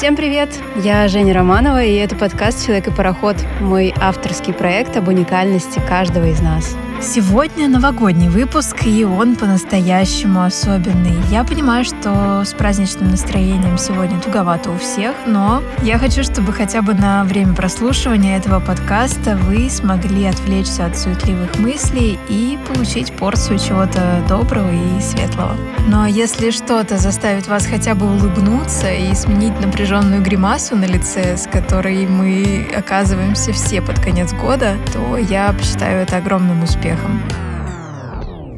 Всем 0.00 0.16
привет! 0.16 0.48
Я 0.76 1.06
Женя 1.08 1.34
Романова, 1.34 1.84
и 1.84 1.94
это 1.96 2.16
подкаст 2.16 2.64
«Человек 2.64 2.88
и 2.88 2.90
пароход», 2.90 3.36
мой 3.60 3.92
авторский 4.00 4.54
проект 4.54 4.96
об 4.96 5.08
уникальности 5.08 5.78
каждого 5.86 6.24
из 6.24 6.40
нас. 6.40 6.74
Сегодня 7.02 7.66
новогодний 7.66 8.28
выпуск, 8.28 8.84
и 8.84 9.04
он 9.04 9.34
по-настоящему 9.34 10.42
особенный. 10.42 11.16
Я 11.30 11.44
понимаю, 11.44 11.82
что 11.82 12.44
с 12.44 12.52
праздничным 12.52 13.12
настроением 13.12 13.78
сегодня 13.78 14.20
туговато 14.20 14.70
у 14.70 14.76
всех, 14.76 15.14
но 15.26 15.62
я 15.82 15.98
хочу, 15.98 16.22
чтобы 16.22 16.52
хотя 16.52 16.82
бы 16.82 16.92
на 16.92 17.24
время 17.24 17.54
прослушивания 17.54 18.36
этого 18.36 18.60
подкаста 18.60 19.38
вы 19.38 19.70
смогли 19.70 20.26
отвлечься 20.26 20.84
от 20.84 20.98
суетливых 20.98 21.58
мыслей 21.58 22.18
и 22.28 22.58
получить 22.68 23.12
порцию 23.12 23.58
чего-то 23.58 24.22
доброго 24.28 24.70
и 24.70 25.00
светлого. 25.00 25.56
Но 25.88 26.04
если 26.04 26.50
что-то 26.50 26.98
заставит 26.98 27.48
вас 27.48 27.64
хотя 27.64 27.94
бы 27.94 28.04
улыбнуться 28.04 28.92
и 28.92 29.14
сменить 29.14 29.58
напряженную 29.58 30.20
гримасу 30.20 30.76
на 30.76 30.84
лице, 30.84 31.38
с 31.38 31.46
которой 31.46 32.06
мы 32.06 32.68
оказываемся 32.76 33.54
все 33.54 33.80
под 33.80 33.98
конец 34.00 34.34
года, 34.34 34.76
то 34.92 35.16
я 35.16 35.50
посчитаю 35.54 36.02
это 36.02 36.18
огромным 36.18 36.62
успехом 36.62 36.89
успехом. 36.90 37.22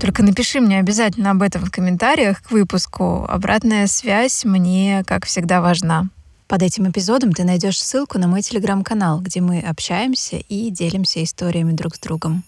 Только 0.01 0.23
напиши 0.23 0.61
мне 0.61 0.79
обязательно 0.79 1.31
об 1.31 1.43
этом 1.43 1.65
в 1.65 1.71
комментариях 1.71 2.43
к 2.43 2.51
выпуску. 2.51 3.25
Обратная 3.29 3.87
связь 3.87 4.45
мне, 4.45 5.05
как 5.07 5.27
всегда, 5.27 5.61
важна. 5.61 6.09
Под 6.49 6.63
этим 6.63 6.91
эпизодом 6.91 7.33
ты 7.33 7.45
найдешь 7.45 7.81
ссылку 7.81 8.19
на 8.19 8.27
мой 8.27 8.43
телеграм-канал, 8.43 9.21
где 9.21 9.41
мы 9.41 9.61
общаемся 9.61 10.37
и 10.37 10.71
делимся 10.71 11.23
историями 11.23 11.73
друг 11.73 11.95
с 11.95 12.01
другом. 12.01 12.43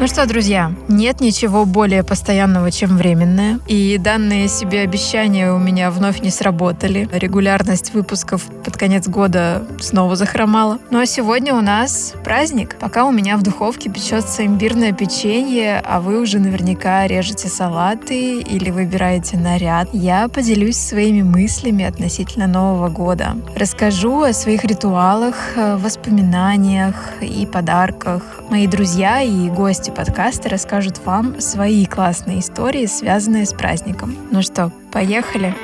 Ну 0.00 0.06
что, 0.06 0.24
друзья, 0.24 0.72
нет 0.88 1.20
ничего 1.20 1.66
более 1.66 2.02
постоянного, 2.02 2.70
чем 2.70 2.96
временное. 2.96 3.60
И 3.66 3.98
данные 3.98 4.48
себе 4.48 4.80
обещания 4.80 5.52
у 5.52 5.58
меня 5.58 5.90
вновь 5.90 6.22
не 6.22 6.30
сработали. 6.30 7.06
Регулярность 7.12 7.92
выпусков 7.92 8.44
под 8.64 8.78
конец 8.78 9.06
года 9.08 9.62
снова 9.78 10.16
захромала. 10.16 10.78
Ну 10.90 11.00
а 11.00 11.04
сегодня 11.04 11.54
у 11.54 11.60
нас 11.60 12.14
праздник. 12.24 12.76
Пока 12.80 13.04
у 13.04 13.12
меня 13.12 13.36
в 13.36 13.42
духовке 13.42 13.90
печется 13.90 14.46
имбирное 14.46 14.92
печенье, 14.92 15.82
а 15.84 16.00
вы 16.00 16.18
уже 16.18 16.38
наверняка 16.38 17.06
режете 17.06 17.48
салаты 17.48 18.40
или 18.40 18.70
выбираете 18.70 19.36
наряд, 19.36 19.90
я 19.92 20.28
поделюсь 20.28 20.78
своими 20.78 21.20
мыслями 21.20 21.84
относительно 21.84 22.46
Нового 22.46 22.88
года. 22.88 23.36
Расскажу 23.54 24.22
о 24.22 24.32
своих 24.32 24.64
ритуалах, 24.64 25.34
воспоминаниях 25.56 26.94
и 27.20 27.44
подарках. 27.44 28.39
Мои 28.50 28.66
друзья 28.66 29.22
и 29.22 29.48
гости 29.48 29.90
подкаста 29.90 30.48
расскажут 30.48 31.00
вам 31.04 31.40
свои 31.40 31.86
классные 31.86 32.40
истории, 32.40 32.86
связанные 32.86 33.46
с 33.46 33.52
праздником. 33.52 34.16
Ну 34.32 34.42
что, 34.42 34.72
поехали? 34.90 35.54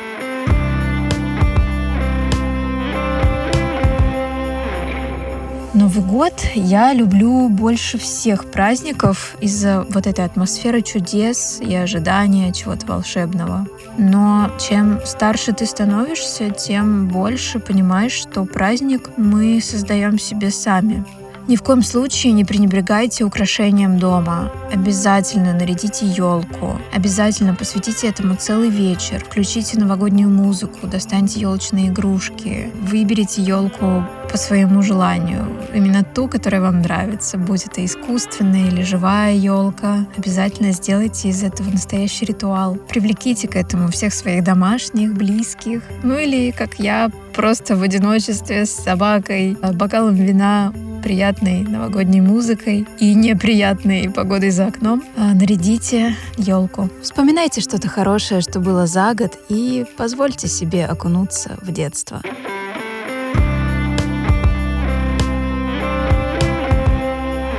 Новый 5.74 6.04
год 6.04 6.32
я 6.54 6.92
люблю 6.94 7.48
больше 7.48 7.98
всех 7.98 8.52
праздников 8.52 9.36
из-за 9.40 9.84
вот 9.90 10.06
этой 10.06 10.24
атмосферы 10.24 10.80
чудес 10.80 11.60
и 11.60 11.74
ожидания 11.74 12.52
чего-то 12.52 12.86
волшебного. 12.86 13.66
Но 13.98 14.48
чем 14.60 15.00
старше 15.04 15.52
ты 15.52 15.66
становишься, 15.66 16.50
тем 16.50 17.08
больше 17.08 17.58
понимаешь, 17.58 18.12
что 18.12 18.44
праздник 18.44 19.10
мы 19.16 19.60
создаем 19.60 20.20
себе 20.20 20.52
сами. 20.52 21.04
Ни 21.48 21.54
в 21.54 21.62
коем 21.62 21.82
случае 21.82 22.32
не 22.32 22.44
пренебрегайте 22.44 23.24
украшением 23.24 24.00
дома. 24.00 24.50
Обязательно 24.72 25.52
нарядите 25.52 26.04
елку. 26.04 26.80
Обязательно 26.92 27.54
посвятите 27.54 28.08
этому 28.08 28.34
целый 28.34 28.68
вечер. 28.68 29.24
Включите 29.24 29.78
новогоднюю 29.78 30.28
музыку, 30.28 30.88
достаньте 30.88 31.38
елочные 31.38 31.88
игрушки. 31.88 32.72
Выберите 32.82 33.42
елку 33.42 34.04
по 34.28 34.36
своему 34.36 34.82
желанию. 34.82 35.46
Именно 35.72 36.02
ту, 36.02 36.26
которая 36.26 36.62
вам 36.62 36.82
нравится. 36.82 37.38
Будь 37.38 37.64
это 37.64 37.84
искусственная 37.84 38.66
или 38.66 38.82
живая 38.82 39.34
елка. 39.34 40.04
Обязательно 40.16 40.72
сделайте 40.72 41.28
из 41.28 41.44
этого 41.44 41.70
настоящий 41.70 42.24
ритуал. 42.24 42.74
Привлеките 42.74 43.46
к 43.46 43.54
этому 43.54 43.88
всех 43.92 44.12
своих 44.12 44.42
домашних, 44.42 45.14
близких. 45.14 45.82
Ну 46.02 46.18
или, 46.18 46.50
как 46.50 46.80
я, 46.80 47.08
просто 47.36 47.76
в 47.76 47.82
одиночестве 47.82 48.66
с 48.66 48.72
собакой, 48.72 49.56
бокалом 49.74 50.16
вина 50.16 50.72
приятной 51.06 51.62
новогодней 51.62 52.20
музыкой 52.20 52.84
и 52.98 53.14
неприятной 53.14 54.10
погодой 54.10 54.50
за 54.50 54.66
окном, 54.66 55.04
а, 55.16 55.34
нарядите 55.34 56.16
елку. 56.36 56.90
Вспоминайте 57.00 57.60
что-то 57.60 57.86
хорошее, 57.88 58.40
что 58.40 58.58
было 58.58 58.88
за 58.88 59.14
год, 59.14 59.38
и 59.48 59.86
позвольте 59.96 60.48
себе 60.48 60.84
окунуться 60.84 61.58
в 61.62 61.70
детство. 61.70 62.22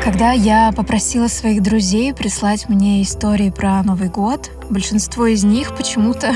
Когда 0.03 0.33
я 0.33 0.73
попросила 0.75 1.29
своих 1.29 1.63
друзей 1.63 2.13
прислать 2.13 2.67
мне 2.67 3.01
истории 3.01 3.49
про 3.49 3.81
Новый 3.81 4.09
год, 4.09 4.51
большинство 4.69 5.25
из 5.25 5.45
них 5.45 5.73
почему-то 5.77 6.35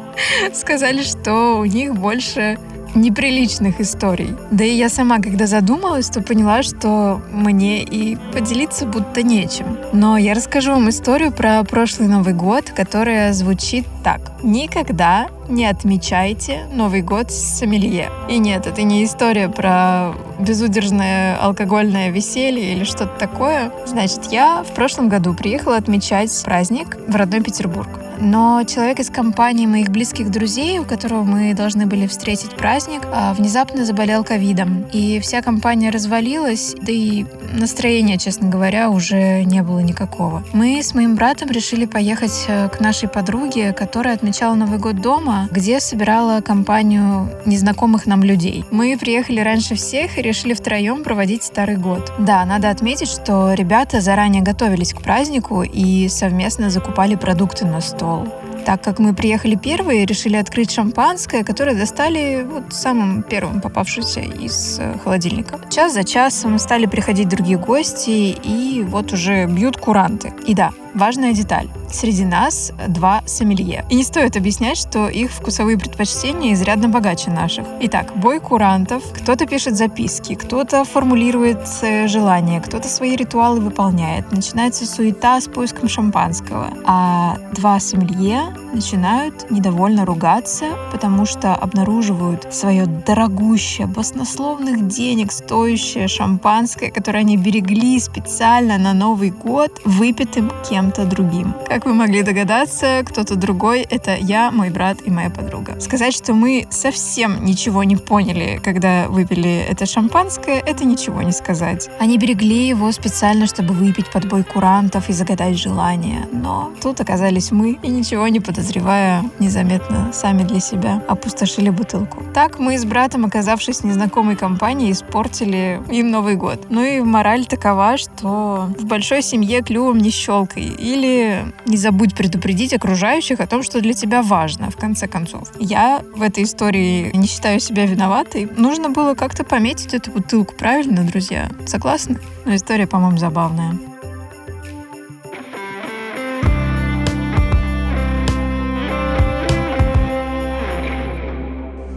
сказали, 0.54 1.02
что 1.02 1.58
у 1.58 1.66
них 1.66 1.94
больше 1.94 2.58
неприличных 2.96 3.80
историй. 3.80 4.34
Да 4.50 4.64
и 4.64 4.74
я 4.74 4.88
сама, 4.88 5.18
когда 5.18 5.46
задумалась, 5.46 6.08
то 6.08 6.22
поняла, 6.22 6.62
что 6.62 7.20
мне 7.30 7.82
и 7.82 8.16
поделиться 8.32 8.86
будто 8.86 9.22
нечем. 9.22 9.78
Но 9.92 10.16
я 10.16 10.34
расскажу 10.34 10.72
вам 10.72 10.88
историю 10.88 11.32
про 11.32 11.62
прошлый 11.64 12.08
Новый 12.08 12.34
год, 12.34 12.70
которая 12.70 13.32
звучит 13.32 13.86
так. 14.02 14.20
Никогда 14.42 15.28
не 15.48 15.66
отмечайте 15.66 16.66
Новый 16.72 17.02
год 17.02 17.30
с 17.30 17.58
сомелье. 17.58 18.10
И 18.28 18.38
нет, 18.38 18.66
это 18.66 18.82
не 18.82 19.04
история 19.04 19.48
про 19.48 20.12
безудержное 20.38 21.36
алкогольное 21.36 22.10
веселье 22.10 22.72
или 22.72 22.84
что-то 22.84 23.18
такое. 23.18 23.72
Значит, 23.86 24.24
я 24.30 24.64
в 24.64 24.74
прошлом 24.74 25.08
году 25.08 25.34
приехала 25.34 25.76
отмечать 25.76 26.42
праздник 26.44 26.96
в 27.06 27.14
родной 27.14 27.42
Петербург. 27.42 27.88
Но 28.18 28.62
человек 28.64 29.00
из 29.00 29.10
компании 29.10 29.66
моих 29.66 29.90
близких 29.90 30.30
друзей, 30.30 30.78
у 30.78 30.84
которого 30.84 31.24
мы 31.24 31.54
должны 31.54 31.86
были 31.86 32.06
встретить 32.06 32.56
праздник, 32.56 33.02
а, 33.12 33.34
внезапно 33.34 33.84
заболел 33.84 34.24
ковидом. 34.24 34.86
И 34.92 35.20
вся 35.20 35.42
компания 35.42 35.90
развалилась, 35.90 36.74
да 36.80 36.92
и 36.92 37.26
настроения, 37.52 38.18
честно 38.18 38.48
говоря, 38.48 38.90
уже 38.90 39.44
не 39.44 39.62
было 39.62 39.80
никакого. 39.80 40.42
Мы 40.52 40.82
с 40.82 40.94
моим 40.94 41.16
братом 41.16 41.50
решили 41.50 41.86
поехать 41.86 42.44
э, 42.48 42.68
к 42.68 42.80
нашей 42.80 43.08
подруге, 43.08 43.72
которая 43.72 44.14
отмечала 44.14 44.54
Новый 44.54 44.78
год 44.78 45.00
дома, 45.00 45.48
где 45.50 45.80
собирала 45.80 46.40
компанию 46.40 47.30
незнакомых 47.44 48.06
нам 48.06 48.22
людей. 48.22 48.64
Мы 48.70 48.96
приехали 48.98 49.40
раньше 49.40 49.74
всех 49.74 50.18
и 50.18 50.22
решили 50.22 50.54
втроем 50.54 51.02
проводить 51.02 51.42
Старый 51.42 51.76
год. 51.76 52.12
Да, 52.18 52.44
надо 52.44 52.70
отметить, 52.70 53.08
что 53.08 53.52
ребята 53.52 54.00
заранее 54.00 54.42
готовились 54.42 54.92
к 54.92 55.00
празднику 55.00 55.62
и 55.62 56.08
совместно 56.08 56.70
закупали 56.70 57.14
продукты 57.14 57.66
на 57.66 57.80
стол 57.80 58.05
стол. 58.06 58.28
Так 58.64 58.82
как 58.82 58.98
мы 58.98 59.14
приехали 59.14 59.54
первые, 59.54 60.06
решили 60.06 60.36
открыть 60.36 60.72
шампанское, 60.72 61.44
которое 61.44 61.76
достали 61.76 62.44
вот 62.48 62.72
самым 62.72 63.22
первым 63.22 63.60
попавшимся 63.60 64.20
из 64.20 64.78
э, 64.80 64.98
холодильника. 65.04 65.60
Час 65.70 65.94
за 65.94 66.02
часом 66.02 66.58
стали 66.58 66.86
приходить 66.86 67.28
другие 67.28 67.58
гости, 67.58 68.36
и 68.42 68.82
вот 68.82 69.12
уже 69.12 69.46
бьют 69.46 69.76
куранты. 69.76 70.32
И 70.46 70.54
да, 70.54 70.72
важная 70.96 71.32
деталь. 71.32 71.68
Среди 71.92 72.24
нас 72.24 72.72
два 72.88 73.22
сомелье. 73.26 73.84
И 73.90 73.94
не 73.94 74.02
стоит 74.02 74.36
объяснять, 74.36 74.78
что 74.78 75.08
их 75.08 75.30
вкусовые 75.30 75.78
предпочтения 75.78 76.52
изрядно 76.54 76.88
богаче 76.88 77.30
наших. 77.30 77.66
Итак, 77.80 78.12
бой 78.16 78.40
курантов. 78.40 79.02
Кто-то 79.12 79.46
пишет 79.46 79.76
записки, 79.76 80.34
кто-то 80.34 80.84
формулирует 80.84 81.60
э, 81.82 82.08
желания, 82.08 82.60
кто-то 82.60 82.88
свои 82.88 83.14
ритуалы 83.14 83.60
выполняет. 83.60 84.32
Начинается 84.32 84.86
суета 84.86 85.40
с 85.40 85.46
поиском 85.46 85.88
шампанского. 85.88 86.68
А 86.84 87.36
два 87.54 87.78
сомелье 87.78 88.54
начинают 88.72 89.50
недовольно 89.50 90.04
ругаться, 90.04 90.66
потому 90.92 91.24
что 91.26 91.54
обнаруживают 91.54 92.52
свое 92.52 92.86
дорогущее, 92.86 93.86
баснословных 93.86 94.86
денег 94.88 95.32
стоящее 95.32 96.08
шампанское, 96.08 96.90
которое 96.90 97.20
они 97.20 97.36
берегли 97.36 97.98
специально 98.00 98.78
на 98.78 98.92
Новый 98.92 99.30
год, 99.30 99.80
выпитым 99.84 100.52
кем-то 100.86 101.04
другим. 101.04 101.54
Как 101.66 101.84
вы 101.84 101.94
могли 101.94 102.22
догадаться, 102.22 103.02
кто-то 103.04 103.34
другой— 103.34 103.80
это 103.90 104.16
я, 104.16 104.52
мой 104.52 104.70
брат 104.70 104.98
и 105.04 105.10
моя 105.10 105.30
подруга. 105.30 105.80
Сказать, 105.80 106.14
что 106.14 106.32
мы 106.32 106.66
совсем 106.70 107.44
ничего 107.44 107.82
не 107.82 107.96
поняли, 107.96 108.60
когда 108.62 109.08
выпили 109.08 109.66
это 109.68 109.84
шампанское, 109.86 110.62
это 110.64 110.84
ничего 110.84 111.22
не 111.22 111.32
сказать. 111.32 111.90
Они 111.98 112.18
берегли 112.18 112.68
его 112.68 112.92
специально, 112.92 113.46
чтобы 113.46 113.74
выпить 113.74 114.10
под 114.12 114.28
бой 114.28 114.44
курантов 114.44 115.08
и 115.08 115.12
загадать 115.12 115.58
желание. 115.58 116.28
Но 116.32 116.70
тут 116.80 117.00
оказались 117.00 117.50
мы 117.50 117.78
и 117.82 117.88
ничего 117.88 118.28
не 118.28 118.38
подозревая 118.38 119.24
незаметно 119.40 120.10
сами 120.12 120.44
для 120.44 120.60
себя, 120.60 121.02
опустошили 121.08 121.70
бутылку. 121.70 122.22
Так 122.32 122.60
мы 122.60 122.78
с 122.78 122.84
братом, 122.84 123.24
оказавшись 123.24 123.80
в 123.80 123.84
незнакомой 123.84 124.36
компании, 124.36 124.92
испортили 124.92 125.80
им 125.90 126.10
Новый 126.10 126.36
год. 126.36 126.66
Ну 126.70 126.84
и 126.84 127.00
мораль 127.00 127.46
такова, 127.46 127.96
что 127.96 128.68
в 128.78 128.84
большой 128.84 129.22
семье 129.22 129.62
клювом 129.62 129.98
не 129.98 130.10
щелкай. 130.10 130.75
Или 130.78 131.52
не 131.64 131.76
забудь 131.76 132.14
предупредить 132.14 132.72
окружающих 132.72 133.40
о 133.40 133.46
том, 133.46 133.62
что 133.62 133.80
для 133.80 133.92
тебя 133.92 134.22
важно, 134.22 134.70
в 134.70 134.76
конце 134.76 135.08
концов. 135.08 135.50
Я 135.58 136.02
в 136.14 136.22
этой 136.22 136.44
истории 136.44 137.10
не 137.14 137.26
считаю 137.26 137.60
себя 137.60 137.86
виноватой. 137.86 138.48
Нужно 138.56 138.90
было 138.90 139.14
как-то 139.14 139.44
пометить 139.44 139.94
эту 139.94 140.10
бутылку, 140.10 140.54
правильно, 140.54 141.04
друзья? 141.04 141.50
Согласны? 141.66 142.18
Но 142.44 142.54
история, 142.54 142.86
по-моему, 142.86 143.18
забавная. 143.18 143.78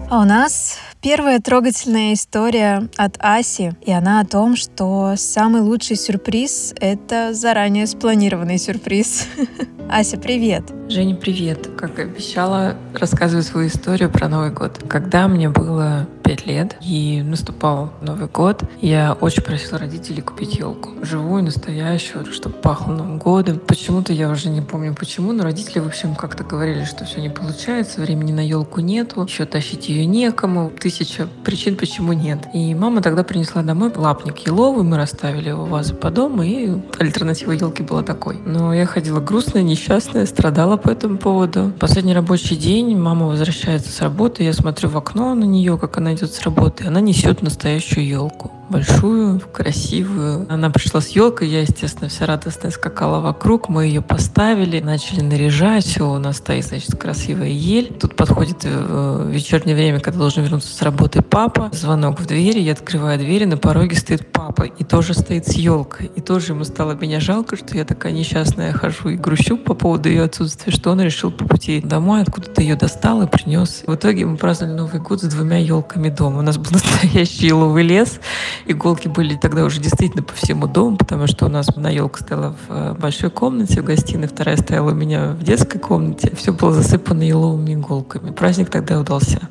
А 0.09 0.21
у 0.21 0.25
нас 0.25 0.79
первая 1.01 1.39
трогательная 1.39 2.13
история 2.13 2.89
от 2.97 3.15
Аси, 3.19 3.75
и 3.85 3.91
она 3.91 4.19
о 4.19 4.25
том, 4.25 4.55
что 4.55 5.13
самый 5.15 5.61
лучший 5.61 5.95
сюрприз— 5.95 6.73
это 6.79 7.33
заранее 7.33 7.87
спланированный 7.87 8.57
сюрприз. 8.57 9.27
Ася, 9.89 10.17
привет! 10.17 10.63
Женя, 10.87 11.15
привет! 11.15 11.69
Как 11.77 11.97
обещала, 11.99 12.75
рассказываю 12.93 13.43
свою 13.43 13.67
историю 13.67 14.11
про 14.11 14.27
Новый 14.27 14.51
год. 14.51 14.83
Когда 14.87 15.27
мне 15.27 15.49
было 15.49 16.07
пять 16.23 16.45
лет 16.45 16.77
и 16.79 17.23
наступал 17.23 17.91
Новый 18.01 18.27
год, 18.27 18.61
я 18.81 19.13
очень 19.13 19.41
просила 19.41 19.79
родителей 19.79 20.21
купить 20.21 20.59
елку. 20.59 20.91
Живую, 21.03 21.43
настоящую, 21.43 22.31
чтобы 22.31 22.55
пахло 22.55 22.93
Новым 22.93 23.17
годом. 23.17 23.57
Почему-то 23.57 24.13
я 24.13 24.29
уже 24.29 24.49
не 24.49 24.61
помню 24.61 24.93
почему, 24.93 25.31
но 25.31 25.43
родители, 25.43 25.79
в 25.79 25.87
общем, 25.87 26.13
как-то 26.13 26.43
говорили, 26.43 26.83
что 26.83 27.05
все 27.05 27.19
не 27.19 27.29
получается, 27.29 28.01
времени 28.01 28.31
на 28.31 28.45
елку 28.47 28.79
нету, 28.79 29.23
еще 29.23 29.45
тащить 29.45 29.89
ее 29.89 30.05
некому, 30.05 30.71
тысяча 30.89 31.27
причин, 31.43 31.75
почему 31.75 32.13
нет. 32.13 32.47
И 32.53 32.73
мама 32.73 33.01
тогда 33.01 33.23
принесла 33.23 33.61
домой 33.61 33.91
лапник 33.95 34.39
еловый, 34.39 34.83
мы 34.83 34.97
расставили 34.97 35.49
его 35.49 35.65
вазу 35.65 35.95
по 35.95 36.09
дому, 36.09 36.41
и 36.41 36.71
альтернатива 36.97 37.51
елки 37.51 37.83
была 37.83 38.01
такой. 38.01 38.37
Но 38.45 38.73
я 38.73 38.85
ходила 38.85 39.19
грустная, 39.19 39.61
несчастная, 39.61 40.25
страдала 40.25 40.77
по 40.77 40.89
этому 40.89 41.17
поводу. 41.17 41.71
Последний 41.79 42.13
рабочий 42.13 42.55
день, 42.55 42.97
мама 42.97 43.27
возвращается 43.27 43.91
с 43.91 44.01
работы, 44.01 44.43
я 44.43 44.53
смотрю 44.53 44.89
в 44.89 44.97
окно 44.97 45.35
на 45.35 45.43
нее, 45.43 45.77
как 45.77 45.97
она 45.97 46.15
идет 46.15 46.33
с 46.33 46.41
работы, 46.41 46.85
она 46.87 47.01
несет 47.01 47.43
настоящую 47.43 48.07
елку 48.07 48.51
большую, 48.69 49.39
красивую. 49.39 50.45
Она 50.49 50.69
пришла 50.69 51.01
с 51.01 51.09
елкой, 51.09 51.49
я, 51.49 51.61
естественно, 51.61 52.09
вся 52.09 52.25
радостная 52.25 52.71
скакала 52.71 53.19
вокруг, 53.19 53.69
мы 53.69 53.85
ее 53.85 54.01
поставили, 54.01 54.79
начали 54.79 55.21
наряжать, 55.21 55.85
все, 55.85 56.09
у 56.09 56.17
нас 56.19 56.37
стоит, 56.37 56.65
значит, 56.65 56.97
красивая 56.97 57.49
ель. 57.49 57.93
Тут 57.99 58.15
подходит 58.15 58.59
э, 58.63 59.29
вечернее 59.31 59.75
время, 59.75 59.99
когда 59.99 60.19
должен 60.19 60.43
вернуться 60.43 60.73
с 60.73 60.81
работы 60.81 61.21
папа, 61.21 61.69
звонок 61.73 62.19
в 62.19 62.25
двери, 62.25 62.59
я 62.59 62.73
открываю 62.73 63.17
дверь, 63.19 63.43
и 63.43 63.45
на 63.45 63.57
пороге 63.57 63.95
стоит 63.95 64.31
папа, 64.31 64.63
и 64.63 64.83
тоже 64.83 65.13
стоит 65.13 65.47
с 65.47 65.53
елкой. 65.53 66.11
И 66.15 66.21
тоже 66.21 66.53
ему 66.53 66.63
стало 66.63 66.93
меня 66.93 67.19
жалко, 67.19 67.55
что 67.57 67.75
я 67.75 67.85
такая 67.85 68.11
несчастная 68.11 68.73
хожу 68.73 69.09
и 69.09 69.15
грущу 69.15 69.57
по 69.57 69.73
поводу 69.73 70.09
ее 70.09 70.23
отсутствия, 70.23 70.71
что 70.71 70.91
он 70.91 71.01
решил 71.01 71.31
по 71.31 71.45
пути 71.45 71.81
домой 71.81 72.21
откуда-то 72.21 72.61
ее 72.61 72.75
достал 72.75 73.21
и 73.21 73.27
принес. 73.27 73.83
В 73.85 73.95
итоге 73.95 74.25
мы 74.25 74.37
праздновали 74.37 74.75
Новый 74.75 75.01
год 75.01 75.21
с 75.21 75.25
двумя 75.25 75.57
елками 75.57 76.09
дома. 76.09 76.39
У 76.39 76.41
нас 76.41 76.57
был 76.57 76.69
настоящий 76.71 77.47
еловый 77.47 77.83
лес, 77.83 78.19
Иголки 78.65 79.07
были 79.07 79.35
тогда 79.35 79.63
уже 79.63 79.79
действительно 79.79 80.23
по 80.23 80.33
всему 80.33 80.67
дому, 80.67 80.97
потому 80.97 81.27
что 81.27 81.45
у 81.45 81.49
нас 81.49 81.69
одна 81.69 81.89
елка 81.89 82.23
стояла 82.23 82.55
в 82.67 82.71
э, 82.71 82.93
большой 82.93 83.29
комнате 83.29 83.81
в 83.81 83.85
гостиной, 83.85 84.27
вторая 84.27 84.57
стояла 84.57 84.91
у 84.91 84.95
меня 84.95 85.31
в 85.31 85.43
детской 85.43 85.79
комнате. 85.79 86.31
Все 86.35 86.53
было 86.53 86.73
засыпано 86.73 87.23
еловыми 87.23 87.73
иголками. 87.73 88.31
Праздник 88.31 88.69
тогда 88.69 88.99
удался. 88.99 89.49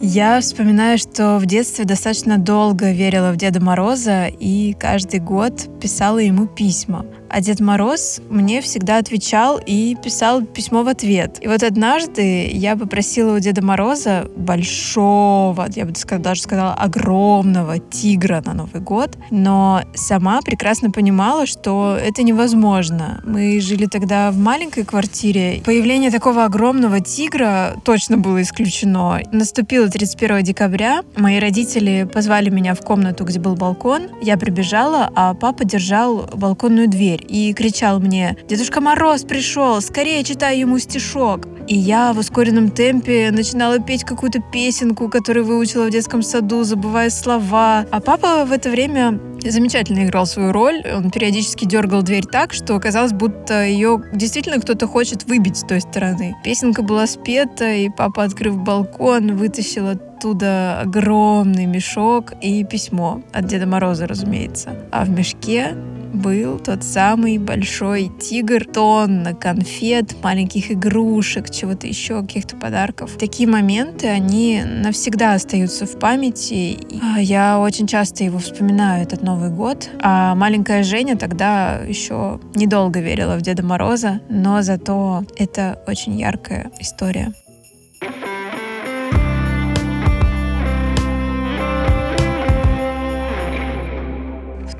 Я 0.00 0.40
вспоминаю, 0.40 0.98
что 0.98 1.38
в 1.38 1.46
детстве 1.46 1.86
достаточно 1.86 2.36
долго 2.36 2.92
верила 2.92 3.32
в 3.32 3.36
Деда 3.36 3.62
Мороза 3.62 4.26
и 4.26 4.74
каждый 4.74 5.20
год 5.20 5.80
писала 5.80 6.18
ему 6.18 6.46
письма. 6.46 7.06
А 7.28 7.40
Дед 7.40 7.60
Мороз 7.60 8.20
мне 8.28 8.60
всегда 8.60 8.98
отвечал 8.98 9.60
и 9.64 9.96
писал 10.02 10.42
письмо 10.42 10.82
в 10.82 10.88
ответ. 10.88 11.38
И 11.40 11.48
вот 11.48 11.62
однажды 11.62 12.48
я 12.48 12.76
попросила 12.76 13.36
у 13.36 13.38
Деда 13.38 13.64
Мороза 13.64 14.28
большого, 14.36 15.66
я 15.74 15.84
бы 15.84 15.92
даже 16.18 16.42
сказала, 16.42 16.74
огромного 16.74 17.78
тигра 17.78 18.42
на 18.44 18.54
Новый 18.54 18.80
год, 18.80 19.16
но 19.30 19.82
сама 19.94 20.40
прекрасно 20.42 20.90
понимала, 20.90 21.46
что 21.46 21.98
это 22.00 22.22
невозможно. 22.22 23.22
Мы 23.24 23.60
жили 23.60 23.86
тогда 23.86 24.30
в 24.30 24.38
маленькой 24.38 24.84
квартире. 24.84 25.62
Появление 25.64 26.10
такого 26.10 26.44
огромного 26.44 27.00
тигра 27.00 27.76
точно 27.84 28.18
было 28.18 28.42
исключено. 28.42 29.20
Наступило 29.32 29.88
31 29.88 30.42
декабря. 30.42 31.02
Мои 31.16 31.38
родители 31.38 32.08
позвали 32.12 32.50
меня 32.50 32.74
в 32.74 32.80
комнату, 32.80 33.24
где 33.24 33.40
был 33.40 33.54
балкон. 33.54 34.08
Я 34.22 34.36
прибежала, 34.36 35.10
а 35.14 35.34
папа 35.34 35.64
держал 35.64 36.28
балконную 36.34 36.88
дверь 36.88 37.15
дверь 37.16 37.26
и 37.28 37.52
кричал 37.52 38.00
мне 38.00 38.36
«Дедушка 38.48 38.80
Мороз 38.80 39.22
пришел! 39.22 39.80
Скорее 39.80 40.22
читай 40.24 40.58
ему 40.58 40.78
стишок!» 40.78 41.46
И 41.68 41.76
я 41.76 42.12
в 42.12 42.18
ускоренном 42.18 42.70
темпе 42.70 43.30
начинала 43.32 43.80
петь 43.80 44.04
какую-то 44.04 44.40
песенку, 44.40 45.08
которую 45.08 45.44
выучила 45.44 45.86
в 45.86 45.90
детском 45.90 46.22
саду, 46.22 46.62
забывая 46.62 47.10
слова. 47.10 47.84
А 47.90 48.00
папа 48.00 48.44
в 48.44 48.52
это 48.52 48.70
время 48.70 49.18
замечательно 49.42 50.04
играл 50.04 50.26
свою 50.26 50.52
роль. 50.52 50.82
Он 50.94 51.10
периодически 51.10 51.64
дергал 51.64 52.02
дверь 52.02 52.24
так, 52.24 52.52
что 52.52 52.78
казалось, 52.78 53.12
будто 53.12 53.64
ее 53.64 54.00
действительно 54.12 54.60
кто-то 54.60 54.86
хочет 54.86 55.24
выбить 55.24 55.56
с 55.56 55.64
той 55.64 55.80
стороны. 55.80 56.36
Песенка 56.44 56.82
была 56.82 57.08
спета, 57.08 57.72
и 57.72 57.88
папа, 57.88 58.22
открыв 58.22 58.56
балкон, 58.58 59.36
вытащил 59.36 59.88
оттуда 59.88 60.80
огромный 60.80 61.66
мешок 61.66 62.32
и 62.40 62.62
письмо 62.62 63.22
от 63.32 63.46
Деда 63.46 63.66
Мороза, 63.66 64.06
разумеется. 64.06 64.70
А 64.92 65.04
в 65.04 65.10
мешке 65.10 65.74
был 66.12 66.58
тот 66.58 66.82
самый 66.82 67.38
большой 67.38 68.10
тигр, 68.20 68.64
тонна 68.64 69.34
конфет, 69.34 70.16
маленьких 70.22 70.70
игрушек, 70.70 71.50
чего-то 71.50 71.86
еще, 71.86 72.22
каких-то 72.22 72.56
подарков. 72.56 73.16
Такие 73.18 73.48
моменты, 73.48 74.08
они 74.08 74.62
навсегда 74.64 75.34
остаются 75.34 75.86
в 75.86 75.98
памяти. 75.98 76.78
А, 77.02 77.20
я 77.20 77.58
очень 77.58 77.86
часто 77.86 78.24
его 78.24 78.38
вспоминаю, 78.38 79.02
этот 79.02 79.22
Новый 79.22 79.50
год. 79.50 79.90
А 80.00 80.34
маленькая 80.34 80.82
Женя 80.82 81.16
тогда 81.16 81.80
еще 81.86 82.40
недолго 82.54 83.00
верила 83.00 83.36
в 83.36 83.42
Деда 83.42 83.62
Мороза, 83.62 84.20
но 84.28 84.62
зато 84.62 85.24
это 85.36 85.82
очень 85.86 86.18
яркая 86.18 86.70
история. 86.80 87.32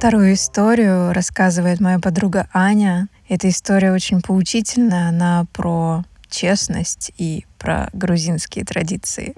Вторую 0.07 0.35
историю 0.35 1.13
рассказывает 1.13 1.81
моя 1.81 1.99
подруга 1.99 2.49
Аня. 2.55 3.09
Эта 3.29 3.49
история 3.49 3.93
очень 3.93 4.23
поучительная. 4.23 5.09
Она 5.09 5.47
про 5.53 6.05
честность 6.31 7.11
и 7.19 7.45
про 7.59 7.91
грузинские 7.93 8.65
традиции. 8.65 9.35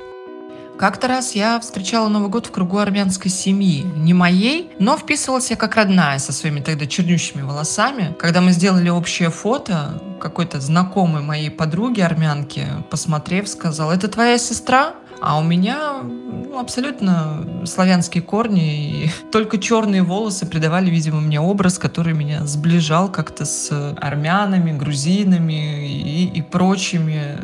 Как-то 0.77 1.09
раз 1.09 1.35
я 1.35 1.59
встречала 1.59 2.09
Новый 2.09 2.29
год 2.29 2.49
в 2.49 2.51
кругу 2.51 2.77
армянской 2.77 3.31
семьи. 3.31 3.83
Не 3.97 4.13
моей, 4.13 4.71
но 4.79 4.99
вписывалась 4.99 5.49
я 5.49 5.57
как 5.57 5.75
родная 5.75 6.19
со 6.19 6.35
своими 6.35 6.61
тогда 6.61 6.85
чернющими 6.87 7.41
волосами. 7.41 8.15
Когда 8.19 8.43
мы 8.43 8.53
сделали 8.53 8.91
общее 8.91 9.31
фото, 9.31 10.03
какой-то 10.21 10.61
знакомый 10.61 11.23
моей 11.23 11.51
подруги 11.51 12.03
армянки, 12.03 12.67
посмотрев, 12.91 13.49
сказал, 13.49 13.91
это 13.91 14.07
твоя 14.09 14.37
сестра? 14.37 14.93
А 15.21 15.39
у 15.39 15.43
меня 15.43 16.03
ну, 16.03 16.59
абсолютно 16.59 17.65
славянские 17.65 18.23
корни, 18.23 19.05
и 19.05 19.11
только 19.33 19.59
черные 19.59 20.03
волосы 20.03 20.47
придавали, 20.47 20.91
видимо, 20.91 21.21
мне 21.21 21.41
образ, 21.41 21.79
который 21.79 22.15
меня 22.15 22.47
сближал 22.47 23.11
как-то 23.11 23.45
с 23.45 23.95
армянами, 24.01 24.77
грузинами 24.77 25.89
и, 25.89 26.27
и 26.27 26.43
прочими 26.43 27.37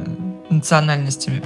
национальностями. 0.51 1.43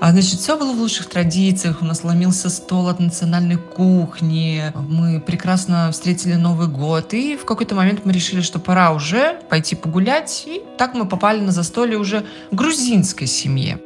А 0.00 0.12
значит, 0.12 0.40
все 0.40 0.56
было 0.56 0.72
в 0.72 0.80
лучших 0.80 1.10
традициях. 1.10 1.82
У 1.82 1.84
нас 1.84 2.04
ломился 2.04 2.48
стол 2.48 2.88
от 2.88 3.00
национальной 3.00 3.58
кухни. 3.58 4.72
Мы 4.74 5.20
прекрасно 5.20 5.90
встретили 5.92 6.36
Новый 6.36 6.68
год. 6.68 7.12
И 7.12 7.36
в 7.36 7.44
какой-то 7.44 7.74
момент 7.74 8.06
мы 8.06 8.12
решили, 8.12 8.40
что 8.40 8.58
пора 8.58 8.92
уже 8.92 9.38
пойти 9.50 9.76
погулять. 9.76 10.44
И 10.46 10.62
так 10.78 10.94
мы 10.94 11.06
попали 11.06 11.40
на 11.40 11.52
застолье 11.52 11.98
уже 11.98 12.24
грузинской 12.50 13.26
семье. 13.26 13.78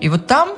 И 0.00 0.08
вот 0.08 0.26
там 0.26 0.50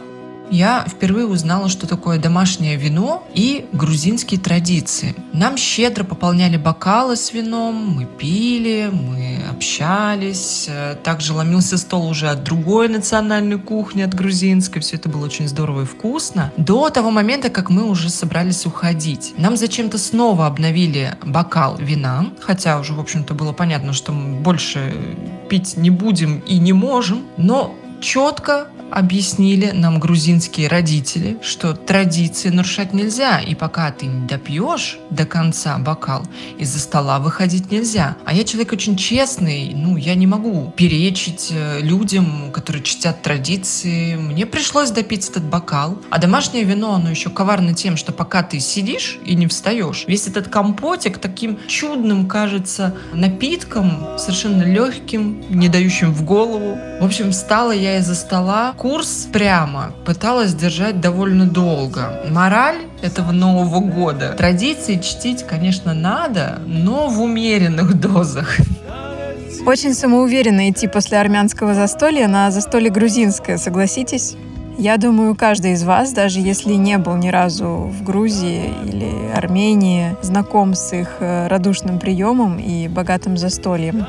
я 0.49 0.85
впервые 0.89 1.27
узнала, 1.27 1.69
что 1.69 1.89
такое 1.89 2.19
домашнее 2.19 2.77
вино 2.77 3.27
и 3.35 3.67
грузинские 3.73 4.39
традиции. 4.39 5.17
Нам 5.33 5.57
щедро 5.57 6.05
пополняли 6.05 6.57
бокалы 6.57 7.17
с 7.17 7.33
вином, 7.33 7.97
мы 7.97 8.05
пили, 8.05 8.89
мы 8.93 9.41
общались. 9.51 10.71
Также 11.03 11.33
ломился 11.33 11.79
стол 11.79 12.09
уже 12.09 12.29
от 12.29 12.45
другой 12.45 12.89
национальной 12.89 13.59
кухни, 13.59 14.03
от 14.03 14.15
грузинской. 14.15 14.81
Все 14.81 14.97
это 14.97 15.09
было 15.09 15.25
очень 15.25 15.49
здорово 15.49 15.83
и 15.83 15.85
вкусно. 15.85 16.53
До 16.57 16.91
того 16.91 17.11
момента, 17.11 17.51
как 17.51 17.69
мы 17.69 17.83
уже 17.83 18.09
собрались 18.09 18.67
уходить. 18.67 19.35
Нам 19.37 19.57
зачем-то 19.57 19.99
снова 19.99 20.47
обновили 20.47 21.17
бокал 21.25 21.77
вина, 21.77 22.27
хотя 22.41 22.79
уже, 22.79 22.93
в 22.93 23.01
общем-то, 23.01 23.35
было 23.35 23.53
понятно, 23.53 23.93
что 23.93 24.13
мы 24.13 24.41
больше 24.41 24.95
пить 25.49 25.77
не 25.77 25.91
будем 25.91 26.39
и 26.39 26.59
не 26.59 26.73
можем, 26.73 27.25
но 27.37 27.75
четко 28.01 28.69
объяснили 28.91 29.73
нам 29.73 29.99
грузинские 29.99 30.69
родители, 30.69 31.39
что 31.43 31.75
традиции 31.75 32.51
нарушать 32.51 32.93
нельзя, 32.93 33.41
и 33.41 33.55
пока 33.55 33.91
ты 33.91 34.07
не 34.07 34.27
допьешь 34.27 34.99
до 35.11 35.25
конца 35.25 35.79
бокал, 35.79 36.23
из-за 36.59 36.79
стола 36.79 37.19
выходить 37.19 37.71
нельзя. 37.71 38.17
А 38.25 38.33
я 38.33 38.45
человек 38.45 38.73
очень 38.73 38.97
честный, 38.97 39.73
ну, 39.75 39.97
я 39.97 40.15
не 40.15 40.27
могу 40.27 40.73
перечить 40.77 41.49
э, 41.51 41.81
людям, 41.81 42.53
которые 42.53 42.83
чтят 42.83 43.23
традиции. 43.23 44.17
Мне 44.17 44.47
пришлось 44.47 44.91
допить 44.91 45.29
этот 45.29 45.45
бокал. 45.45 45.99
А 46.11 46.19
домашнее 46.19 46.65
вино, 46.65 46.95
оно 46.95 47.11
еще 47.11 47.31
коварно 47.31 47.75
тем, 47.75 47.97
что 47.97 48.13
пока 48.13 48.43
ты 48.43 48.61
сидишь 48.61 49.19
и 49.25 49.35
не 49.35 49.47
встаешь, 49.47 50.05
весь 50.07 50.27
этот 50.27 50.49
компотик 50.49 51.19
таким 51.19 51.59
чудным 51.67 52.29
кажется 52.29 52.95
напитком, 53.13 54.19
совершенно 54.19 54.63
легким, 54.63 55.45
не 55.51 55.69
дающим 55.69 56.13
в 56.13 56.25
голову. 56.25 56.79
В 57.01 57.05
общем, 57.05 57.33
встала 57.33 57.73
я 57.87 57.99
из-за 57.99 58.15
стола, 58.15 58.75
курс 58.77 59.29
прямо 59.33 59.93
пыталась 60.05 60.55
держать 60.55 61.01
довольно 61.01 61.47
долго. 61.47 62.23
Мораль 62.29 62.83
этого 63.03 63.33
Нового 63.33 63.81
года. 63.81 64.35
Традиции 64.37 64.97
чтить, 64.97 65.45
конечно, 65.45 65.95
надо, 65.95 66.61
но 66.67 67.09
в 67.09 67.21
умеренных 67.21 67.99
дозах. 68.01 68.57
Очень 69.65 69.95
самоуверенно 69.95 70.71
идти 70.71 70.87
после 70.87 71.19
армянского 71.19 71.75
застолья 71.75 72.29
на 72.29 72.51
застолье 72.51 72.91
грузинское, 72.91 73.57
согласитесь? 73.57 74.37
Я 74.79 74.99
думаю, 74.99 75.35
каждый 75.35 75.73
из 75.73 75.85
вас, 75.85 76.13
даже 76.13 76.41
если 76.41 76.75
не 76.75 76.99
был 76.99 77.17
ни 77.17 77.31
разу 77.31 77.67
в 77.67 78.05
Грузии 78.05 78.75
или 78.85 79.11
Армении, 79.35 80.15
знаком 80.21 80.75
с 80.75 80.93
их 80.93 81.17
э, 81.21 81.47
радушным 81.47 81.99
приемом 81.99 82.59
и 82.59 82.87
богатым 82.87 83.39
застольем. 83.39 84.07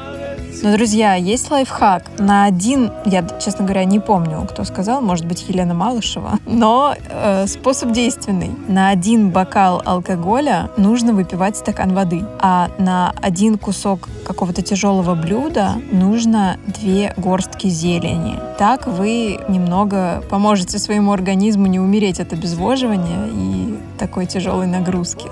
Но, 0.64 0.72
друзья, 0.72 1.16
есть 1.16 1.52
лайфхак. 1.52 2.04
На 2.20 2.46
один, 2.46 2.92
я, 3.06 3.28
честно 3.40 3.66
говоря, 3.66 3.86
не 3.86 4.00
помню, 4.00 4.46
кто 4.50 4.64
сказал, 4.64 5.02
может 5.02 5.26
быть, 5.26 5.46
Елена 5.48 5.74
Малышева, 5.74 6.40
но 6.46 6.96
э, 7.10 7.48
способ 7.48 7.92
действенный. 7.92 8.52
На 8.68 8.90
один 8.90 9.30
бокал 9.30 9.82
алкоголя 9.86 10.70
нужно 10.78 11.14
выпивать 11.14 11.58
стакан 11.58 11.94
воды, 11.94 12.24
а 12.40 12.70
на 12.78 13.14
один 13.22 13.58
кусок 13.58 14.10
какого-то 14.26 14.62
тяжелого 14.62 15.16
блюда 15.16 15.74
нужно 15.92 16.58
две 16.66 17.14
горстки 17.18 17.68
зелени. 17.68 18.40
Так 18.58 18.88
вы 18.88 19.40
немного 19.48 20.24
поможете 20.30 20.80
своему 20.80 21.12
организму 21.12 21.68
не 21.68 21.80
умереть 21.80 22.20
от 22.20 22.34
обезвоживания 22.34 23.28
и 23.32 23.80
такой 23.98 24.26
тяжелой 24.26 24.68
нагрузки. 24.68 25.28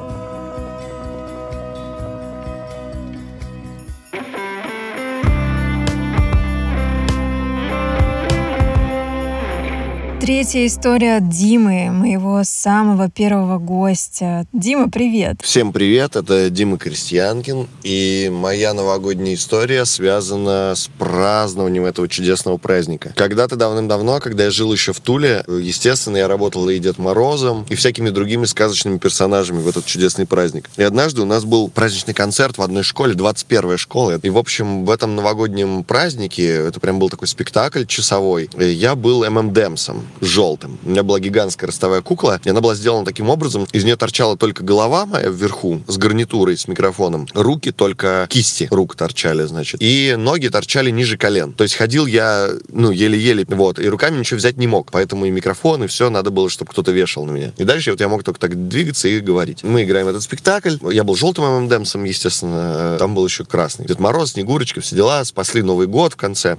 Третья 10.25 10.65
история 10.65 11.17
от 11.17 11.29
Димы, 11.29 11.91
моего 11.91 12.41
самого 12.44 13.12
первого 13.12 13.60
гостя. 13.60 14.48
Дима, 14.53 14.89
привет. 14.89 15.36
Всем 15.44 15.72
привет, 15.72 16.15
это 16.15 16.50
Дима 16.50 16.79
Крестьянкин. 16.79 17.67
И 17.84 18.32
моя 18.34 18.74
новогодняя 18.74 19.36
история 19.36 19.86
связана 19.86 20.74
с 20.75 20.88
празднованием 20.98 21.86
этого 21.86 22.08
чудесного 22.08 22.58
праздника. 22.58 23.13
Когда-то 23.15 23.55
давным-давно, 23.55 24.20
когда 24.20 24.46
я 24.46 24.50
жил 24.50 24.74
еще 24.74 24.94
в 24.94 25.00
Туле, 25.00 25.46
естественно, 25.48 26.17
я 26.17 26.27
работал 26.27 26.67
и 26.70 26.79
Дед 26.79 26.98
Морозом, 26.98 27.63
и 27.70 27.75
всякими 27.75 28.10
другими 28.10 28.46
сказочными 28.46 28.98
персонажами 28.98 29.62
в 29.62 29.67
этот 29.67 29.86
чудесный 29.86 30.25
праздник. 30.25 30.72
И 30.75 30.82
однажды 30.82 31.22
у 31.22 31.25
нас 31.25 31.46
был 31.46 31.70
праздничный 31.70 32.15
концерт 32.15 32.58
в 32.58 32.63
одной 32.63 32.82
школе, 32.82 33.13
21-я 33.13 33.77
школа. 33.77 34.20
И, 34.24 34.29
в 34.32 34.39
общем, 34.39 34.86
в 34.86 34.89
этом 34.89 35.15
новогоднем 35.15 35.84
празднике, 35.84 36.48
это 36.48 36.79
прям 36.79 36.98
был 36.98 37.12
такой 37.12 37.27
спектакль 37.27 37.86
часовой, 37.86 38.50
я 38.58 38.96
был 38.96 39.24
ММДМсом 39.29 40.03
желтым. 40.25 40.77
У 40.84 40.89
меня 40.89 41.03
была 41.03 41.20
гигантская 41.20 41.67
ростовая 41.67 42.01
кукла, 42.01 42.39
и 42.44 42.50
она 42.50 42.62
была 42.62 42.75
сделана 42.75 43.05
таким 43.05 43.29
образом, 43.29 43.67
из 43.72 43.84
нее 43.84 43.96
торчала 43.96 44.38
только 44.38 44.63
голова 44.63 45.05
моя 45.05 45.29
вверху, 45.29 45.82
с 45.88 45.98
гарнитурой, 45.98 46.58
с 46.58 46.67
микрофоном. 46.67 47.27
Руки 47.34 47.72
только 47.72 48.27
кисти 48.29 48.67
рук 48.72 48.96
торчали, 48.96 49.44
значит. 49.44 49.82
И 49.82 50.15
ноги 50.17 50.48
торчали 50.48 50.91
ниже 50.91 51.17
колен. 51.17 51.53
То 51.53 51.63
есть 51.63 51.75
ходил 51.75 52.05
я, 52.05 52.50
ну, 52.70 52.91
еле-еле, 52.91 53.46
вот, 53.48 53.79
и 53.79 53.88
руками 53.88 54.20
ничего 54.20 54.38
взять 54.38 54.58
не 54.58 54.67
мог. 54.67 54.91
Поэтому 54.91 55.25
и 55.25 55.32
микрофон, 55.32 55.84
и 55.84 55.88
все 55.88 56.10
надо 56.10 56.32
было, 56.32 56.50
чтобы 56.50 56.72
кто-то 56.72 56.91
вешал 56.91 57.25
на 57.25 57.32
меня. 57.32 57.53
И 57.58 57.63
дальше 57.63 57.91
вот 57.91 58.00
я 58.00 58.08
мог 58.08 58.24
только 58.24 58.39
так 58.39 58.67
двигаться 58.67 59.08
и 59.08 59.20
говорить. 59.20 59.63
Мы 59.63 59.84
играем 59.84 60.08
этот 60.08 60.24
спектакль. 60.24 60.75
Я 60.91 61.03
был 61.03 61.15
желтым 61.15 61.46
ММДМсом, 61.46 62.03
естественно. 62.03 62.98
Там 63.00 63.15
был 63.15 63.25
еще 63.25 63.46
красный. 63.46 63.86
Дед 63.86 64.00
Мороз, 64.00 64.32
Снегурочка, 64.32 64.82
все 64.82 64.96
дела. 64.96 65.24
Спасли 65.25 65.62
Новый 65.62 65.88
год 65.88 66.13
в 66.13 66.15
конце. 66.15 66.58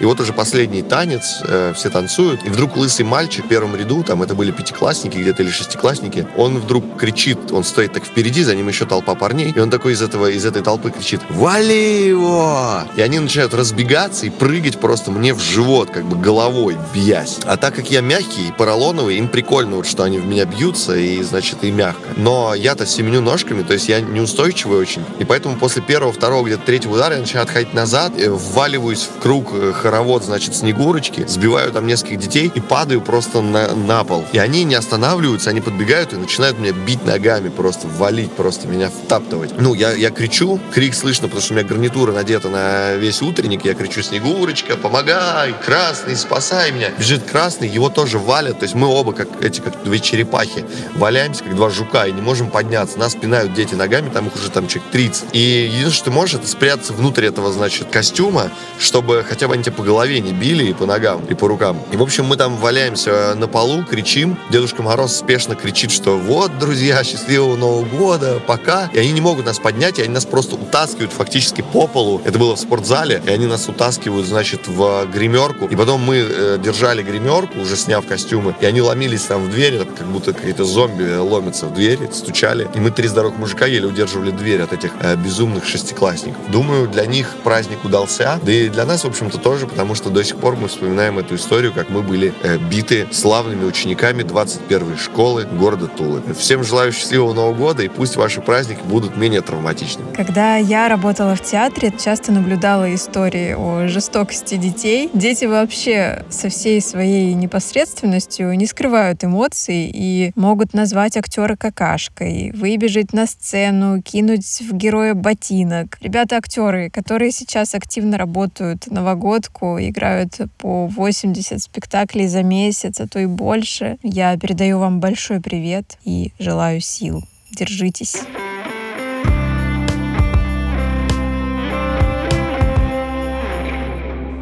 И 0.00 0.04
вот 0.04 0.20
уже 0.20 0.32
последний 0.32 0.82
танец, 0.82 1.42
э, 1.44 1.72
все 1.74 1.90
танцуют, 1.90 2.44
и 2.44 2.50
вдруг 2.50 2.76
лысый 2.76 3.04
мальчик 3.04 3.44
в 3.44 3.48
первом 3.48 3.76
ряду, 3.76 4.02
там 4.02 4.22
это 4.22 4.34
были 4.34 4.50
пятиклассники 4.50 5.18
где-то 5.18 5.42
или 5.42 5.50
шестиклассники, 5.50 6.26
он 6.36 6.58
вдруг 6.58 6.98
кричит, 6.98 7.52
он 7.52 7.64
стоит 7.64 7.92
так 7.92 8.04
впереди, 8.04 8.42
за 8.42 8.54
ним 8.54 8.68
еще 8.68 8.86
толпа 8.86 9.14
парней, 9.14 9.52
и 9.54 9.60
он 9.60 9.70
такой 9.70 9.92
из 9.92 10.02
этого, 10.02 10.30
из 10.30 10.44
этой 10.44 10.62
толпы 10.62 10.90
кричит 10.90 11.20
«Вали 11.30 12.06
его!» 12.06 12.82
И 12.96 13.00
они 13.00 13.18
начинают 13.18 13.54
разбегаться 13.54 14.26
и 14.26 14.30
прыгать 14.30 14.78
просто 14.78 15.10
мне 15.10 15.34
в 15.34 15.40
живот, 15.40 15.90
как 15.90 16.04
бы 16.04 16.16
головой 16.16 16.76
бьясь. 16.94 17.38
А 17.44 17.56
так 17.56 17.74
как 17.74 17.90
я 17.90 18.00
мягкий 18.00 18.48
и 18.48 18.52
поролоновый, 18.52 19.18
им 19.18 19.28
прикольно, 19.28 19.76
вот, 19.76 19.86
что 19.86 20.02
они 20.02 20.18
в 20.18 20.26
меня 20.26 20.44
бьются, 20.44 20.96
и, 20.96 21.22
значит, 21.22 21.64
и 21.64 21.70
мягко. 21.70 22.08
Но 22.16 22.54
я-то 22.54 22.86
семеню 22.86 23.20
ножками, 23.20 23.62
то 23.62 23.72
есть 23.72 23.88
я 23.88 24.00
неустойчивый 24.00 24.78
очень, 24.78 25.04
и 25.18 25.24
поэтому 25.24 25.56
после 25.56 25.82
первого, 25.82 26.12
второго, 26.12 26.46
где-то 26.46 26.62
третьего 26.64 26.94
удара 26.94 27.14
я 27.14 27.20
начинаю 27.20 27.44
отходить 27.44 27.74
назад, 27.74 28.12
вваливаюсь 28.16 29.02
в 29.02 29.20
круг 29.20 29.50
э, 29.52 29.72
хоровод, 29.76 30.24
значит, 30.24 30.54
Снегурочки, 30.54 31.24
сбиваю 31.26 31.72
там 31.72 31.86
нескольких 31.86 32.18
детей 32.18 32.50
и 32.54 32.60
падаю 32.60 33.00
просто 33.00 33.40
на, 33.40 33.74
на 33.74 34.04
пол. 34.04 34.24
И 34.32 34.38
они 34.38 34.64
не 34.64 34.74
останавливаются, 34.74 35.50
они 35.50 35.60
подбегают 35.60 36.12
и 36.12 36.16
начинают 36.16 36.58
меня 36.58 36.72
бить 36.72 37.04
ногами, 37.04 37.48
просто 37.48 37.86
валить, 37.86 38.32
просто 38.32 38.68
меня 38.68 38.90
втаптывать. 38.90 39.58
Ну, 39.58 39.74
я, 39.74 39.92
я 39.92 40.10
кричу, 40.10 40.60
крик 40.72 40.94
слышно, 40.94 41.28
потому 41.28 41.42
что 41.42 41.54
у 41.54 41.56
меня 41.56 41.66
гарнитура 41.66 42.12
надета 42.12 42.48
на 42.48 42.94
весь 42.94 43.22
утренник, 43.22 43.64
я 43.64 43.74
кричу, 43.74 44.02
Снегурочка, 44.02 44.76
помогай, 44.76 45.54
красный, 45.64 46.16
спасай 46.16 46.72
меня. 46.72 46.90
Бежит 46.98 47.24
красный, 47.24 47.68
его 47.68 47.88
тоже 47.88 48.18
валят, 48.18 48.58
то 48.58 48.64
есть 48.64 48.74
мы 48.74 48.86
оба, 48.86 49.12
как 49.12 49.28
эти, 49.42 49.60
как 49.60 49.82
две 49.84 50.00
черепахи, 50.00 50.64
валяемся, 50.94 51.44
как 51.44 51.54
два 51.54 51.70
жука, 51.70 52.06
и 52.06 52.12
не 52.12 52.22
можем 52.22 52.50
подняться. 52.50 52.98
Нас 52.98 53.14
пинают 53.14 53.54
дети 53.54 53.74
ногами, 53.74 54.10
там 54.10 54.28
их 54.28 54.34
уже 54.34 54.50
там 54.50 54.66
человек 54.68 54.90
30. 54.92 55.24
И 55.32 55.38
единственное, 55.38 55.90
что 55.92 56.04
ты 56.06 56.10
можешь, 56.10 56.34
это 56.34 56.46
спрятаться 56.46 56.92
внутрь 56.92 57.26
этого, 57.26 57.52
значит, 57.52 57.88
костюма, 57.90 58.50
чтобы 58.78 59.24
хотя 59.28 59.48
бы 59.48 59.54
они 59.54 59.62
тебя 59.66 59.76
по 59.76 59.82
голове 59.82 60.20
не 60.20 60.32
били 60.32 60.64
и 60.64 60.72
по 60.72 60.86
ногам, 60.86 61.24
и 61.28 61.34
по 61.34 61.48
рукам. 61.48 61.78
И, 61.92 61.96
в 61.96 62.02
общем, 62.02 62.24
мы 62.24 62.36
там 62.36 62.56
валяемся 62.56 63.34
на 63.34 63.48
полу, 63.48 63.84
кричим. 63.84 64.38
Дедушка 64.50 64.82
Мороз 64.82 65.16
спешно 65.16 65.56
кричит, 65.56 65.90
что 65.90 66.16
вот, 66.16 66.56
друзья, 66.58 67.02
счастливого 67.02 67.56
Нового 67.56 67.84
года, 67.84 68.40
пока. 68.46 68.88
И 68.92 68.98
они 68.98 69.12
не 69.12 69.20
могут 69.20 69.46
нас 69.46 69.58
поднять, 69.58 69.98
и 69.98 70.02
они 70.02 70.12
нас 70.12 70.24
просто 70.24 70.54
утаскивают 70.54 71.12
фактически 71.12 71.62
по 71.62 71.86
полу. 71.86 72.20
Это 72.24 72.38
было 72.38 72.54
в 72.54 72.60
спортзале, 72.60 73.22
и 73.26 73.30
они 73.30 73.46
нас 73.46 73.68
утаскивают, 73.68 74.26
значит, 74.26 74.68
в 74.68 75.06
гримерку. 75.12 75.66
И 75.66 75.76
потом 75.76 76.02
мы 76.02 76.16
э, 76.16 76.58
держали 76.62 77.02
гримерку, 77.02 77.60
уже 77.60 77.76
сняв 77.76 78.06
костюмы, 78.06 78.54
и 78.60 78.66
они 78.66 78.80
ломились 78.80 79.22
там 79.22 79.44
в 79.44 79.50
дверь, 79.50 79.78
как 79.98 80.06
будто 80.06 80.32
какие-то 80.32 80.64
зомби 80.64 81.16
ломятся 81.16 81.66
в 81.66 81.74
дверь, 81.74 81.98
стучали. 82.12 82.68
И 82.74 82.78
мы 82.78 82.90
три 82.90 83.08
здоровых 83.08 83.38
мужика 83.38 83.66
еле 83.66 83.86
удерживали 83.86 84.30
дверь 84.30 84.62
от 84.62 84.72
этих 84.72 84.92
э, 85.00 85.16
безумных 85.16 85.64
шестиклассников. 85.64 86.40
Думаю, 86.50 86.86
для 86.88 87.06
них 87.06 87.34
праздник 87.42 87.84
удался, 87.84 88.38
да 88.42 88.52
и 88.52 88.68
для 88.68 88.84
нас, 88.84 89.04
в 89.04 89.06
общем-то, 89.06 89.38
тоже 89.38 89.55
тоже, 89.56 89.66
потому 89.66 89.94
что 89.94 90.10
до 90.10 90.22
сих 90.22 90.36
пор 90.36 90.54
мы 90.56 90.68
вспоминаем 90.68 91.18
эту 91.18 91.36
историю, 91.36 91.72
как 91.72 91.88
мы 91.88 92.02
были 92.02 92.34
э, 92.42 92.58
биты 92.58 93.06
славными 93.10 93.64
учениками 93.64 94.22
21-й 94.22 94.98
школы 94.98 95.46
города 95.46 95.86
Тулы. 95.86 96.22
Всем 96.38 96.62
желаю 96.62 96.92
счастливого 96.92 97.32
Нового 97.32 97.54
года, 97.54 97.82
и 97.82 97.88
пусть 97.88 98.16
ваши 98.16 98.42
праздники 98.42 98.80
будут 98.84 99.16
менее 99.16 99.40
травматичными. 99.40 100.12
Когда 100.14 100.56
я 100.56 100.88
работала 100.88 101.34
в 101.34 101.42
театре, 101.42 101.90
часто 101.98 102.32
наблюдала 102.32 102.94
истории 102.94 103.54
о 103.56 103.88
жестокости 103.88 104.56
детей. 104.56 105.08
Дети 105.14 105.46
вообще 105.46 106.26
со 106.28 106.50
всей 106.50 106.82
своей 106.82 107.32
непосредственностью 107.32 108.54
не 108.58 108.66
скрывают 108.66 109.24
эмоций 109.24 109.90
и 109.90 110.32
могут 110.36 110.74
назвать 110.74 111.16
актера 111.16 111.56
какашкой, 111.56 112.52
выбежать 112.54 113.14
на 113.14 113.26
сцену, 113.26 114.02
кинуть 114.02 114.60
в 114.60 114.74
героя 114.74 115.14
ботинок. 115.14 115.96
Ребята-актеры, 116.02 116.90
которые 116.90 117.32
сейчас 117.32 117.74
активно 117.74 118.18
работают 118.18 118.86
Новогодку 118.88 119.45
поскольку 119.46 119.78
играют 119.80 120.38
по 120.58 120.86
80 120.86 121.62
спектаклей 121.62 122.26
за 122.26 122.42
месяц, 122.42 123.00
а 123.00 123.06
то 123.06 123.18
и 123.18 123.26
больше, 123.26 123.98
я 124.02 124.36
передаю 124.36 124.78
вам 124.78 125.00
большой 125.00 125.40
привет 125.40 125.98
и 126.04 126.32
желаю 126.38 126.80
сил. 126.80 127.22
Держитесь. 127.50 128.16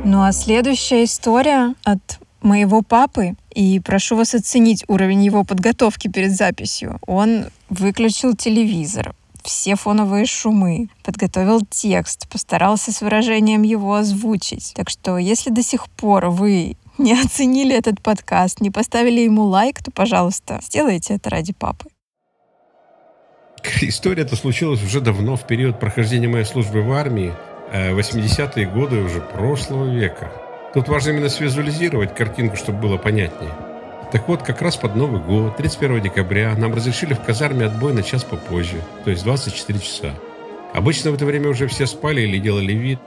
Ну 0.04 0.22
а 0.22 0.32
следующая 0.32 1.04
история 1.04 1.74
от 1.84 2.18
моего 2.42 2.82
папы, 2.82 3.34
и 3.54 3.80
прошу 3.80 4.16
вас 4.16 4.34
оценить 4.34 4.84
уровень 4.86 5.24
его 5.24 5.44
подготовки 5.44 6.08
перед 6.08 6.32
записью. 6.32 6.98
Он 7.06 7.46
выключил 7.70 8.36
телевизор, 8.36 9.14
все 9.44 9.76
фоновые 9.76 10.26
шумы, 10.26 10.88
подготовил 11.02 11.60
текст, 11.68 12.28
постарался 12.28 12.92
с 12.92 13.00
выражением 13.00 13.62
его 13.62 13.94
озвучить. 13.94 14.72
Так 14.74 14.90
что, 14.90 15.18
если 15.18 15.50
до 15.50 15.62
сих 15.62 15.88
пор 15.90 16.26
вы 16.26 16.76
не 16.98 17.12
оценили 17.20 17.76
этот 17.76 18.00
подкаст, 18.00 18.60
не 18.60 18.70
поставили 18.70 19.20
ему 19.20 19.44
лайк, 19.44 19.82
то, 19.82 19.90
пожалуйста, 19.90 20.60
сделайте 20.62 21.14
это 21.14 21.30
ради 21.30 21.52
папы. 21.52 21.88
История 23.80 24.22
эта 24.22 24.36
случилась 24.36 24.82
уже 24.82 25.00
давно, 25.00 25.36
в 25.36 25.46
период 25.46 25.80
прохождения 25.80 26.28
моей 26.28 26.44
службы 26.44 26.82
в 26.82 26.92
армии, 26.92 27.32
80-е 27.72 28.66
э, 28.66 28.70
годы 28.70 29.00
уже 29.00 29.20
прошлого 29.20 29.90
века. 29.90 30.30
Тут 30.74 30.88
важно 30.88 31.10
именно 31.10 31.28
свизуализировать 31.28 32.14
картинку, 32.14 32.56
чтобы 32.56 32.80
было 32.80 32.96
понятнее. 32.98 33.52
Так 34.14 34.28
вот, 34.28 34.44
как 34.44 34.62
раз 34.62 34.76
под 34.76 34.94
Новый 34.94 35.20
год, 35.20 35.56
31 35.56 36.00
декабря, 36.00 36.54
нам 36.56 36.72
разрешили 36.72 37.14
в 37.14 37.20
казарме 37.20 37.66
отбой 37.66 37.92
на 37.92 38.04
час 38.04 38.22
попозже, 38.22 38.80
то 39.02 39.10
есть 39.10 39.24
24 39.24 39.80
часа. 39.80 40.14
Обычно 40.72 41.10
в 41.10 41.14
это 41.14 41.26
время 41.26 41.48
уже 41.48 41.66
все 41.66 41.84
спали 41.84 42.20
или 42.20 42.38
делали 42.38 42.74
вид, 42.74 43.00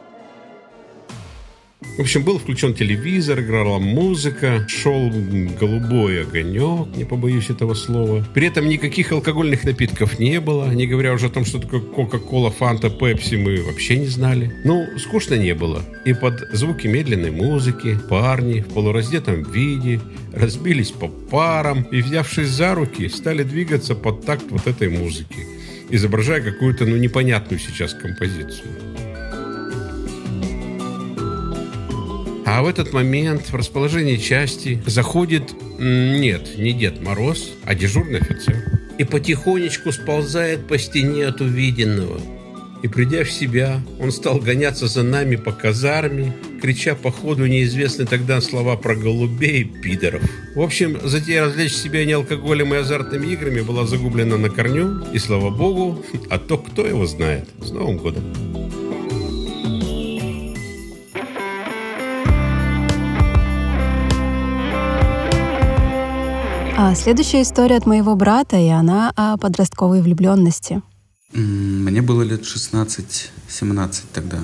в 1.97 2.01
общем, 2.01 2.23
был 2.23 2.37
включен 2.37 2.75
телевизор, 2.75 3.39
играла 3.39 3.79
музыка, 3.79 4.63
шел 4.67 5.11
голубой 5.59 6.21
огонек, 6.21 6.95
не 6.95 7.05
побоюсь 7.05 7.49
этого 7.49 7.73
слова. 7.73 8.23
При 8.35 8.45
этом 8.45 8.69
никаких 8.69 9.11
алкогольных 9.11 9.63
напитков 9.63 10.19
не 10.19 10.39
было, 10.39 10.71
не 10.71 10.85
говоря 10.85 11.13
уже 11.13 11.25
о 11.25 11.29
том, 11.29 11.43
что 11.43 11.57
такое 11.59 11.81
Кока-Кола, 11.81 12.51
Фанта, 12.51 12.91
Пепси, 12.91 13.35
мы 13.35 13.63
вообще 13.63 13.97
не 13.97 14.05
знали. 14.05 14.53
Ну, 14.63 14.85
скучно 14.99 15.35
не 15.35 15.55
было. 15.55 15.81
И 16.05 16.13
под 16.13 16.39
звуки 16.53 16.85
медленной 16.85 17.31
музыки 17.31 17.97
парни 18.09 18.59
в 18.61 18.73
полураздетом 18.73 19.41
виде 19.41 19.99
разбились 20.33 20.91
по 20.91 21.07
парам 21.07 21.81
и, 21.83 22.01
взявшись 22.01 22.49
за 22.49 22.75
руки, 22.75 23.09
стали 23.09 23.41
двигаться 23.41 23.95
под 23.95 24.23
такт 24.23 24.45
вот 24.51 24.67
этой 24.67 24.89
музыки, 24.89 25.47
изображая 25.89 26.41
какую-то, 26.41 26.85
ну, 26.85 26.95
непонятную 26.95 27.59
сейчас 27.59 27.95
композицию. 27.95 28.67
А 32.47 32.61
в 32.61 32.67
этот 32.67 32.93
момент 32.93 33.49
в 33.49 33.55
расположении 33.55 34.15
части 34.15 34.81
заходит, 34.85 35.53
нет, 35.79 36.57
не 36.57 36.71
Дед 36.71 37.01
Мороз, 37.03 37.51
а 37.65 37.75
дежурный 37.75 38.19
офицер. 38.19 38.63
И 38.97 39.03
потихонечку 39.03 39.91
сползает 39.91 40.65
по 40.65 40.77
стене 40.77 41.25
от 41.25 41.41
увиденного. 41.41 42.21
И 42.83 42.87
придя 42.87 43.25
в 43.25 43.31
себя, 43.31 43.81
он 43.99 44.13
стал 44.13 44.39
гоняться 44.39 44.87
за 44.87 45.03
нами 45.03 45.35
по 45.35 45.51
казарме, 45.51 46.33
крича 46.61 46.95
по 46.95 47.11
ходу 47.11 47.47
неизвестные 47.47 48.07
тогда 48.07 48.39
слова 48.39 48.77
про 48.77 48.95
голубей 48.95 49.63
и 49.63 49.65
пидоров. 49.65 50.23
В 50.55 50.61
общем, 50.61 50.97
затея 51.03 51.47
развлечь 51.47 51.73
себя 51.73 52.05
не 52.05 52.13
алкоголем 52.13 52.73
и 52.73 52.77
азартными 52.77 53.27
играми 53.27 53.59
была 53.59 53.85
загублена 53.85 54.37
на 54.37 54.49
корню, 54.49 55.03
и 55.11 55.19
слава 55.19 55.49
богу, 55.49 56.01
а 56.29 56.39
то 56.39 56.57
кто 56.57 56.87
его 56.87 57.05
знает. 57.07 57.49
С 57.61 57.71
Новым 57.71 57.97
годом! 57.97 58.46
А 66.79 66.93
следующая 66.93 67.41
история 67.41 67.77
от 67.77 67.88
моего 67.88 68.15
брата, 68.15 68.55
и 68.55 68.67
она 68.67 69.12
о 69.15 69.36
подростковой 69.38 70.00
влюбленности. 70.00 70.84
Мне 71.34 72.03
было 72.03 72.22
лет 72.22 72.43
16-17 72.43 74.03
тогда. 74.13 74.38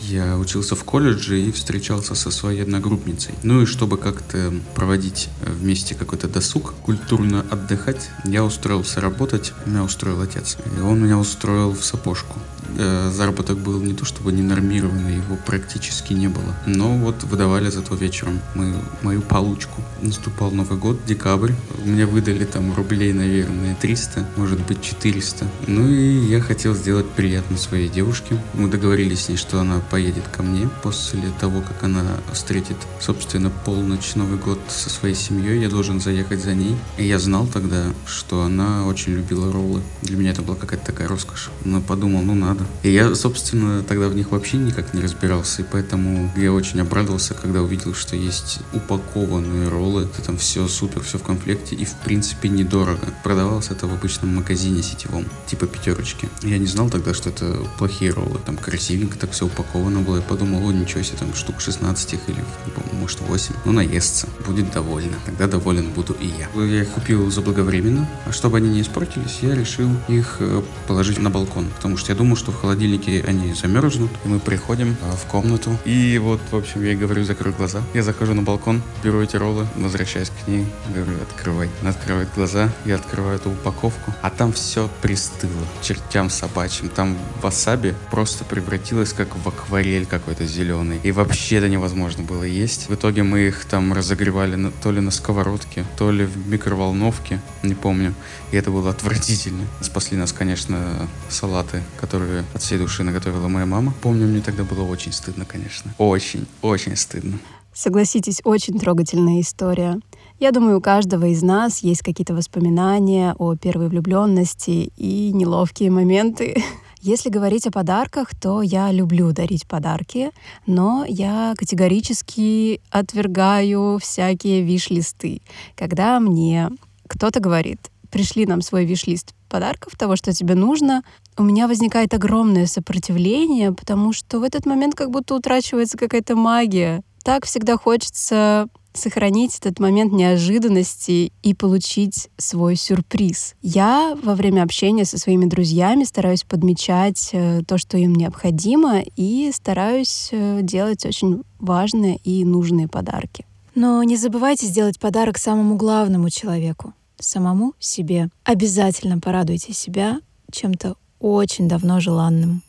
Я 0.00 0.36
учился 0.38 0.74
в 0.74 0.82
колледже 0.82 1.40
и 1.40 1.52
встречался 1.52 2.16
со 2.16 2.32
своей 2.32 2.62
одногруппницей. 2.62 3.36
Ну 3.44 3.62
и 3.62 3.66
чтобы 3.66 3.96
как-то 3.96 4.52
проводить 4.74 5.28
вместе 5.40 5.94
какой-то 5.94 6.26
досуг, 6.26 6.74
культурно 6.82 7.46
отдыхать, 7.48 8.10
я 8.24 8.42
устроился 8.44 9.00
работать. 9.00 9.52
Меня 9.64 9.84
устроил 9.84 10.20
отец. 10.20 10.58
И 10.76 10.80
он 10.80 11.00
меня 11.00 11.16
устроил 11.16 11.74
в 11.74 11.84
сапожку. 11.84 12.40
Э, 12.76 13.10
заработок 13.14 13.58
был 13.58 13.80
не 13.80 13.94
то 13.94 14.04
чтобы 14.04 14.32
не 14.32 14.42
нормированный, 14.42 15.16
его 15.16 15.36
практически 15.46 16.12
не 16.12 16.28
было. 16.28 16.54
Но 16.66 16.96
вот 16.96 17.24
выдавали 17.24 17.70
зато 17.70 17.94
вечером 17.94 18.40
мою, 18.54 18.76
мою 19.02 19.20
получку. 19.22 19.82
Наступал 20.02 20.50
Новый 20.50 20.78
год, 20.78 20.98
декабрь. 21.06 21.52
Мне 21.84 22.06
выдали 22.06 22.44
там 22.44 22.74
рублей, 22.74 23.12
наверное, 23.12 23.76
300, 23.80 24.26
может 24.36 24.60
быть 24.66 24.82
400. 24.82 25.46
Ну 25.66 25.88
и 25.88 26.26
я 26.26 26.40
хотел 26.40 26.74
сделать 26.74 27.08
приятно 27.10 27.56
своей 27.56 27.88
девушке. 27.88 28.40
Мы 28.54 28.68
договорились 28.68 29.24
с 29.24 29.28
ней, 29.28 29.36
что 29.36 29.60
она 29.60 29.80
поедет 29.90 30.24
ко 30.28 30.42
мне 30.42 30.68
после 30.82 31.22
того, 31.40 31.62
как 31.62 31.82
она 31.82 32.04
встретит, 32.32 32.76
собственно, 33.00 33.50
полночь, 33.50 34.14
Новый 34.14 34.38
год 34.38 34.58
со 34.68 34.90
своей 34.90 35.14
семьей. 35.14 35.60
Я 35.60 35.68
должен 35.68 36.00
заехать 36.00 36.42
за 36.42 36.54
ней. 36.54 36.76
И 36.96 37.06
я 37.06 37.18
знал 37.18 37.46
тогда, 37.46 37.84
что 38.06 38.42
она 38.42 38.86
очень 38.86 39.14
любила 39.14 39.52
роллы. 39.52 39.82
Для 40.02 40.16
меня 40.16 40.30
это 40.30 40.42
была 40.42 40.56
какая-то 40.56 40.86
такая 40.86 41.08
роскошь. 41.08 41.50
Но 41.64 41.80
подумал, 41.80 42.22
ну 42.22 42.34
надо. 42.34 42.57
И 42.82 42.90
я, 42.90 43.14
собственно, 43.14 43.82
тогда 43.82 44.08
в 44.08 44.14
них 44.14 44.30
вообще 44.30 44.56
никак 44.56 44.94
не 44.94 45.00
разбирался, 45.00 45.62
и 45.62 45.64
поэтому 45.70 46.30
я 46.36 46.52
очень 46.52 46.80
обрадовался, 46.80 47.34
когда 47.34 47.62
увидел, 47.62 47.94
что 47.94 48.16
есть 48.16 48.60
упакованные 48.72 49.68
роллы, 49.68 50.04
это 50.04 50.22
там 50.22 50.36
все 50.36 50.66
супер, 50.68 51.02
все 51.02 51.18
в 51.18 51.22
комплекте, 51.22 51.76
и 51.76 51.84
в 51.84 51.94
принципе 52.04 52.48
недорого. 52.48 53.06
Продавалось 53.22 53.70
это 53.70 53.86
в 53.86 53.92
обычном 53.92 54.34
магазине 54.34 54.82
сетевом, 54.82 55.24
типа 55.46 55.66
пятерочки. 55.66 56.28
Я 56.42 56.58
не 56.58 56.66
знал 56.66 56.90
тогда, 56.90 57.14
что 57.14 57.30
это 57.30 57.58
плохие 57.78 58.10
роллы, 58.12 58.38
там 58.44 58.56
красивенько 58.56 59.18
так 59.18 59.32
все 59.32 59.46
упаковано 59.46 60.00
было. 60.00 60.16
Я 60.16 60.22
подумал, 60.22 60.66
о, 60.66 60.72
ничего 60.72 61.02
себе, 61.02 61.18
там 61.18 61.34
штук 61.34 61.60
16 61.60 62.14
их 62.14 62.20
или, 62.28 62.44
может, 62.92 63.20
8. 63.20 63.54
Ну, 63.64 63.72
наестся, 63.72 64.28
будет 64.46 64.70
довольна. 64.72 65.16
Тогда 65.26 65.46
доволен 65.46 65.90
буду 65.90 66.16
и 66.20 66.26
я. 66.26 66.64
Я 66.64 66.82
их 66.82 66.88
купил 66.90 67.30
заблаговременно, 67.30 68.08
а 68.26 68.32
чтобы 68.32 68.58
они 68.58 68.68
не 68.68 68.82
испортились, 68.82 69.38
я 69.42 69.54
решил 69.54 69.90
их 70.08 70.36
э, 70.40 70.62
положить 70.86 71.18
на 71.18 71.30
балкон, 71.30 71.66
потому 71.76 71.96
что 71.96 72.12
я 72.12 72.18
думал, 72.18 72.36
что 72.36 72.47
в 72.52 72.60
холодильнике 72.60 73.24
они 73.26 73.52
замерзнут. 73.54 74.10
И 74.24 74.28
мы 74.28 74.38
приходим 74.38 74.96
а, 75.02 75.16
в 75.16 75.24
комнату. 75.26 75.76
И 75.84 76.18
вот, 76.18 76.40
в 76.50 76.56
общем, 76.56 76.82
я 76.82 76.90
ей 76.90 76.96
говорю, 76.96 77.24
закрой 77.24 77.52
глаза. 77.52 77.82
Я 77.94 78.02
захожу 78.02 78.34
на 78.34 78.42
балкон, 78.42 78.82
беру 79.02 79.20
эти 79.20 79.36
роллы, 79.36 79.66
возвращаюсь 79.76 80.30
к 80.30 80.48
ней, 80.48 80.66
говорю, 80.94 81.18
открывай. 81.22 81.68
Она 81.80 81.90
открывает 81.90 82.28
глаза, 82.34 82.72
я 82.84 82.96
открываю 82.96 83.36
эту 83.36 83.50
упаковку, 83.50 84.12
а 84.22 84.30
там 84.30 84.52
все 84.52 84.88
пристыло, 85.02 85.52
чертям 85.82 86.30
собачьим. 86.30 86.88
Там 86.88 87.16
васаби 87.42 87.94
просто 88.10 88.44
превратилось 88.44 89.12
как 89.12 89.36
в 89.36 89.48
акварель 89.48 90.06
какой-то 90.06 90.46
зеленый. 90.46 91.00
И 91.02 91.12
вообще 91.12 91.56
это 91.56 91.68
невозможно 91.68 92.22
было 92.22 92.44
есть. 92.44 92.88
В 92.88 92.94
итоге 92.94 93.22
мы 93.22 93.40
их 93.48 93.64
там 93.64 93.92
разогревали 93.92 94.56
на, 94.56 94.70
то 94.70 94.90
ли 94.90 95.00
на 95.00 95.10
сковородке, 95.10 95.84
то 95.96 96.10
ли 96.10 96.24
в 96.24 96.48
микроволновке, 96.48 97.40
не 97.62 97.74
помню. 97.74 98.14
И 98.50 98.56
это 98.56 98.70
было 98.70 98.90
отвратительно. 98.90 99.64
Спасли 99.80 100.16
нас, 100.16 100.32
конечно, 100.32 101.08
салаты, 101.28 101.82
которые 102.00 102.37
от 102.54 102.62
всей 102.62 102.78
души 102.78 103.02
наготовила 103.02 103.48
моя 103.48 103.66
мама. 103.66 103.94
Помню, 104.00 104.26
мне 104.26 104.40
тогда 104.40 104.64
было 104.64 104.84
очень 104.84 105.12
стыдно, 105.12 105.44
конечно. 105.44 105.94
Очень, 105.98 106.46
очень 106.62 106.96
стыдно. 106.96 107.38
Согласитесь, 107.72 108.40
очень 108.44 108.78
трогательная 108.78 109.40
история. 109.40 110.00
Я 110.40 110.52
думаю, 110.52 110.78
у 110.78 110.80
каждого 110.80 111.26
из 111.26 111.42
нас 111.42 111.78
есть 111.80 112.02
какие-то 112.02 112.34
воспоминания 112.34 113.34
о 113.38 113.54
первой 113.56 113.88
влюбленности 113.88 114.92
и 114.96 115.32
неловкие 115.32 115.90
моменты. 115.90 116.62
Если 117.00 117.30
говорить 117.30 117.66
о 117.66 117.70
подарках, 117.70 118.34
то 118.34 118.60
я 118.60 118.90
люблю 118.90 119.32
дарить 119.32 119.68
подарки, 119.68 120.30
но 120.66 121.04
я 121.08 121.54
категорически 121.56 122.80
отвергаю 122.90 123.98
всякие 124.00 124.62
виш-листы. 124.62 125.40
Когда 125.76 126.18
мне 126.18 126.70
кто-то 127.06 127.40
говорит, 127.40 127.90
пришли 128.10 128.46
нам 128.46 128.62
свой 128.62 128.84
виш-лист 128.84 129.34
подарков, 129.48 129.96
того, 129.96 130.16
что 130.16 130.32
тебе 130.32 130.54
нужно, 130.54 131.02
у 131.36 131.42
меня 131.42 131.68
возникает 131.68 132.14
огромное 132.14 132.66
сопротивление, 132.66 133.72
потому 133.72 134.12
что 134.12 134.40
в 134.40 134.42
этот 134.42 134.66
момент 134.66 134.94
как 134.94 135.10
будто 135.10 135.34
утрачивается 135.34 135.96
какая-то 135.96 136.36
магия. 136.36 137.02
Так 137.22 137.46
всегда 137.46 137.76
хочется 137.76 138.68
сохранить 138.98 139.56
этот 139.58 139.78
момент 139.80 140.12
неожиданности 140.12 141.32
и 141.42 141.54
получить 141.54 142.28
свой 142.36 142.76
сюрприз. 142.76 143.54
Я 143.62 144.16
во 144.22 144.34
время 144.34 144.62
общения 144.62 145.04
со 145.04 145.18
своими 145.18 145.46
друзьями 145.46 146.04
стараюсь 146.04 146.42
подмечать 146.42 147.30
э, 147.32 147.62
то, 147.66 147.78
что 147.78 147.96
им 147.96 148.14
необходимо, 148.14 149.02
и 149.16 149.50
стараюсь 149.52 150.30
э, 150.32 150.60
делать 150.62 151.06
очень 151.06 151.42
важные 151.58 152.16
и 152.16 152.44
нужные 152.44 152.88
подарки. 152.88 153.46
Но 153.74 154.02
не 154.02 154.16
забывайте 154.16 154.66
сделать 154.66 154.98
подарок 154.98 155.38
самому 155.38 155.76
главному 155.76 156.30
человеку, 156.30 156.94
самому 157.20 157.74
себе. 157.78 158.30
Обязательно 158.44 159.18
порадуйте 159.18 159.72
себя 159.72 160.20
чем-то 160.50 160.96
очень 161.20 161.68
давно 161.68 162.00
желанным. 162.00 162.62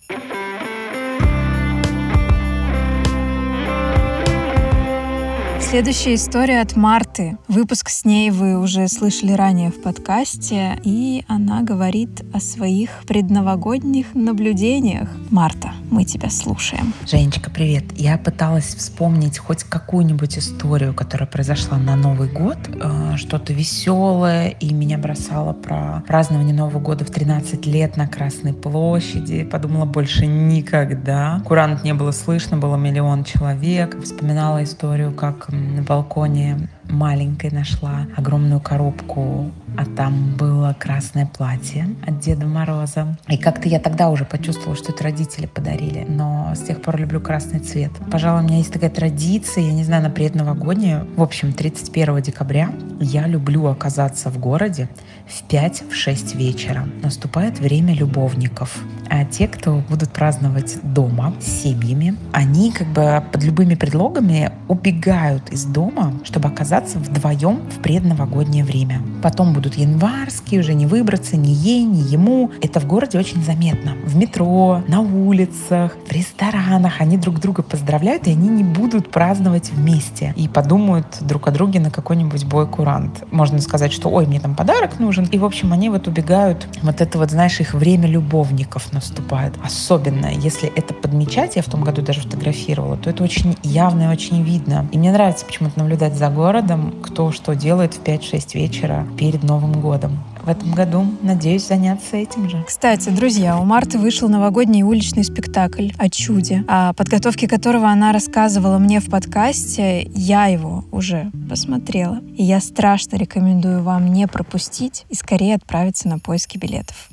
Следующая 5.69 6.15
история 6.15 6.61
от 6.61 6.75
Марты. 6.75 7.37
Выпуск 7.47 7.89
с 7.89 8.03
ней 8.03 8.31
вы 8.31 8.57
уже 8.57 8.87
слышали 8.87 9.33
ранее 9.33 9.69
в 9.69 9.79
подкасте, 9.79 10.79
и 10.83 11.23
она 11.27 11.61
говорит 11.61 12.23
о 12.33 12.39
своих 12.39 12.89
предновогодних 13.05 14.15
наблюдениях. 14.15 15.07
Марта, 15.29 15.73
мы 15.91 16.05
тебя 16.05 16.31
слушаем. 16.31 16.91
Женечка, 17.05 17.51
привет. 17.51 17.83
Я 17.95 18.17
пыталась 18.17 18.73
вспомнить 18.73 19.37
хоть 19.37 19.63
какую-нибудь 19.63 20.39
историю, 20.39 20.95
которая 20.95 21.27
произошла 21.27 21.77
на 21.77 21.95
Новый 21.95 22.29
год, 22.29 22.57
э, 22.67 23.13
что-то 23.17 23.53
веселое, 23.53 24.49
и 24.49 24.73
меня 24.73 24.97
бросало 24.97 25.53
про 25.53 26.03
празднование 26.07 26.55
Нового 26.55 26.79
года 26.79 27.05
в 27.05 27.11
13 27.11 27.67
лет 27.67 27.95
на 27.95 28.07
Красной 28.07 28.53
площади. 28.53 29.43
Подумала, 29.43 29.85
больше 29.85 30.25
никогда. 30.25 31.43
Курант 31.45 31.83
не 31.83 31.93
было 31.93 32.09
слышно, 32.09 32.57
было 32.57 32.75
миллион 32.75 33.23
человек. 33.23 34.01
Вспоминала 34.01 34.63
историю, 34.63 35.13
как 35.13 35.47
на 35.59 35.81
балконе 35.81 36.69
маленькой 36.89 37.51
нашла 37.51 38.07
огромную 38.15 38.59
коробку, 38.59 39.51
а 39.79 39.85
там 39.85 40.35
было 40.35 40.75
красное 40.77 41.25
платье 41.25 41.87
от 42.05 42.19
Деда 42.19 42.45
Мороза. 42.45 43.17
И 43.29 43.37
как-то 43.37 43.69
я 43.69 43.79
тогда 43.79 44.09
уже 44.09 44.25
почувствовала, 44.25 44.75
что 44.75 44.91
это 44.91 45.05
родители 45.05 45.45
подарили. 45.45 46.05
Но 46.05 46.51
с 46.53 46.59
тех 46.59 46.81
пор 46.81 46.97
люблю 46.97 47.21
красный 47.21 47.59
цвет. 47.61 47.93
Пожалуй, 48.11 48.41
у 48.41 48.43
меня 48.43 48.57
есть 48.57 48.73
такая 48.73 48.89
традиция, 48.89 49.63
я 49.63 49.71
не 49.71 49.85
знаю, 49.85 50.03
на 50.03 50.09
предновогоднюю. 50.09 51.07
В 51.15 51.21
общем, 51.21 51.53
31 51.53 52.21
декабря 52.21 52.73
я 52.99 53.25
люблю 53.25 53.67
оказаться 53.67 54.29
в 54.29 54.37
городе 54.37 54.89
в 55.25 55.49
5-6 55.49 56.35
вечера. 56.35 56.85
Наступает 57.01 57.59
время 57.59 57.93
любовников. 57.93 58.83
А 59.09 59.23
те, 59.23 59.47
кто 59.47 59.81
будут 59.89 60.11
праздновать 60.11 60.77
дома 60.83 61.33
с 61.39 61.45
семьями, 61.45 62.17
они 62.33 62.73
как 62.73 62.87
бы 62.87 63.23
под 63.31 63.43
любыми 63.43 63.75
предлогами 63.75 64.51
убегают 64.67 65.49
из 65.51 65.63
дома, 65.63 66.13
чтобы 66.25 66.49
оказаться 66.49 66.99
вдвоем 66.99 67.61
в 67.69 67.81
предновогоднее 67.81 68.65
время. 68.65 69.01
Потом 69.23 69.53
будут 69.69 69.77
январские, 69.77 70.61
уже 70.61 70.73
не 70.73 70.85
выбраться 70.85 71.37
ни 71.37 71.49
ей, 71.49 71.83
ни 71.83 72.11
ему. 72.11 72.51
Это 72.61 72.79
в 72.79 72.85
городе 72.85 73.17
очень 73.17 73.43
заметно. 73.43 73.93
В 74.03 74.15
метро, 74.15 74.83
на 74.87 75.01
улицах, 75.01 75.95
в 76.07 76.11
ресторанах 76.11 77.01
они 77.01 77.17
друг 77.17 77.39
друга 77.39 77.63
поздравляют, 77.63 78.27
и 78.27 78.31
они 78.31 78.49
не 78.49 78.63
будут 78.63 79.11
праздновать 79.11 79.71
вместе. 79.71 80.33
И 80.35 80.47
подумают 80.47 81.05
друг 81.21 81.47
о 81.47 81.51
друге 81.51 81.79
на 81.79 81.91
какой-нибудь 81.91 82.45
бой 82.45 82.67
курант. 82.67 83.23
Можно 83.31 83.59
сказать, 83.59 83.93
что 83.93 84.09
ой, 84.09 84.25
мне 84.25 84.39
там 84.39 84.55
подарок 84.55 84.99
нужен. 84.99 85.25
И, 85.25 85.37
в 85.37 85.45
общем, 85.45 85.73
они 85.73 85.89
вот 85.89 86.07
убегают. 86.07 86.67
Вот 86.81 87.01
это 87.01 87.17
вот, 87.17 87.31
знаешь, 87.31 87.59
их 87.59 87.73
время 87.73 88.07
любовников 88.07 88.91
наступает. 88.93 89.53
Особенно, 89.63 90.27
если 90.27 90.71
это 90.75 90.93
подмечать, 90.93 91.55
я 91.55 91.61
в 91.61 91.69
том 91.69 91.83
году 91.83 92.01
даже 92.01 92.21
фотографировала, 92.21 92.97
то 92.97 93.09
это 93.09 93.23
очень 93.23 93.55
явно 93.63 94.03
и 94.03 94.07
очень 94.07 94.43
видно. 94.43 94.87
И 94.91 94.97
мне 94.97 95.11
нравится 95.11 95.45
почему-то 95.45 95.79
наблюдать 95.79 96.15
за 96.15 96.29
городом, 96.29 96.93
кто 97.03 97.31
что 97.31 97.55
делает 97.55 97.93
в 97.93 98.03
5-6 98.03 98.55
вечера 98.55 99.07
перед 99.17 99.43
Новым 99.43 99.58
годом. 99.67 100.19
В 100.43 100.49
этом 100.49 100.71
году 100.71 101.05
надеюсь 101.21 101.67
заняться 101.67 102.17
этим 102.17 102.49
же. 102.49 102.63
Кстати, 102.65 103.09
друзья, 103.09 103.57
у 103.59 103.65
Марты 103.65 103.97
вышел 103.97 104.29
новогодний 104.29 104.83
уличный 104.83 105.23
спектакль 105.23 105.89
о 105.97 106.09
чуде, 106.09 106.63
о 106.67 106.93
подготовке 106.93 107.47
которого 107.47 107.89
она 107.89 108.11
рассказывала 108.11 108.77
мне 108.77 108.99
в 108.99 109.09
подкасте. 109.09 110.03
Я 110.15 110.45
его 110.47 110.85
уже 110.91 111.31
посмотрела. 111.49 112.19
И 112.35 112.43
я 112.43 112.59
страшно 112.61 113.17
рекомендую 113.17 113.83
вам 113.83 114.11
не 114.11 114.27
пропустить 114.27 115.05
и 115.09 115.15
скорее 115.15 115.55
отправиться 115.55 116.07
на 116.07 116.19
поиски 116.19 116.57
билетов. 116.57 117.09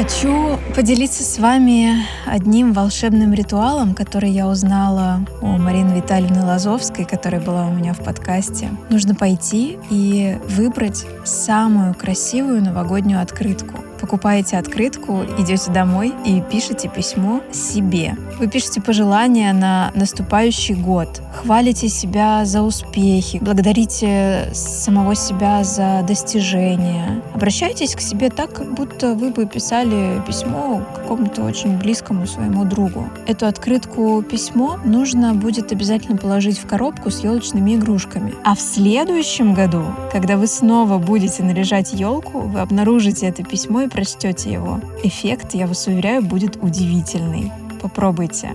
Хочу 0.00 0.58
поделиться 0.74 1.22
с 1.22 1.38
вами 1.38 1.94
одним 2.24 2.72
волшебным 2.72 3.34
ритуалом, 3.34 3.94
который 3.94 4.30
я 4.30 4.48
узнала 4.48 5.20
у 5.42 5.46
Марины 5.46 5.98
Витальевны 5.98 6.42
Лазовской, 6.42 7.04
которая 7.04 7.38
была 7.38 7.66
у 7.66 7.74
меня 7.74 7.92
в 7.92 8.02
подкасте. 8.02 8.70
Нужно 8.88 9.14
пойти 9.14 9.78
и 9.90 10.38
выбрать 10.48 11.04
самую 11.26 11.94
красивую 11.94 12.62
новогоднюю 12.62 13.20
открытку 13.20 13.84
покупаете 14.00 14.56
открытку, 14.56 15.22
идете 15.38 15.70
домой 15.70 16.12
и 16.24 16.42
пишете 16.50 16.88
письмо 16.88 17.42
себе. 17.52 18.16
Вы 18.38 18.48
пишете 18.48 18.80
пожелания 18.80 19.52
на 19.52 19.92
наступающий 19.94 20.74
год, 20.74 21.20
хвалите 21.34 21.88
себя 21.88 22.44
за 22.44 22.62
успехи, 22.62 23.38
благодарите 23.40 24.48
самого 24.52 25.14
себя 25.14 25.62
за 25.64 26.02
достижения. 26.06 27.22
Обращайтесь 27.34 27.94
к 27.94 28.00
себе 28.00 28.30
так, 28.30 28.52
как 28.52 28.74
будто 28.74 29.14
вы 29.14 29.30
бы 29.30 29.46
писали 29.46 30.22
письмо 30.26 30.82
какому-то 30.94 31.42
очень 31.42 31.78
близкому 31.78 32.26
своему 32.26 32.64
другу. 32.64 33.08
Эту 33.26 33.46
открытку 33.46 34.22
письмо 34.22 34.78
нужно 34.84 35.34
будет 35.34 35.72
обязательно 35.72 36.16
положить 36.16 36.58
в 36.58 36.66
коробку 36.66 37.10
с 37.10 37.22
елочными 37.22 37.74
игрушками. 37.76 38.34
А 38.44 38.54
в 38.54 38.60
следующем 38.60 39.54
году, 39.54 39.84
когда 40.12 40.36
вы 40.36 40.46
снова 40.46 40.98
будете 40.98 41.42
наряжать 41.42 41.92
елку, 41.92 42.40
вы 42.40 42.60
обнаружите 42.60 43.26
это 43.26 43.42
письмо 43.42 43.82
и 43.82 43.88
прочтете 43.90 44.52
его. 44.52 44.80
Эффект, 45.02 45.54
я 45.54 45.66
вас 45.66 45.86
уверяю, 45.86 46.22
будет 46.22 46.56
удивительный. 46.56 47.52
Попробуйте. 47.82 48.54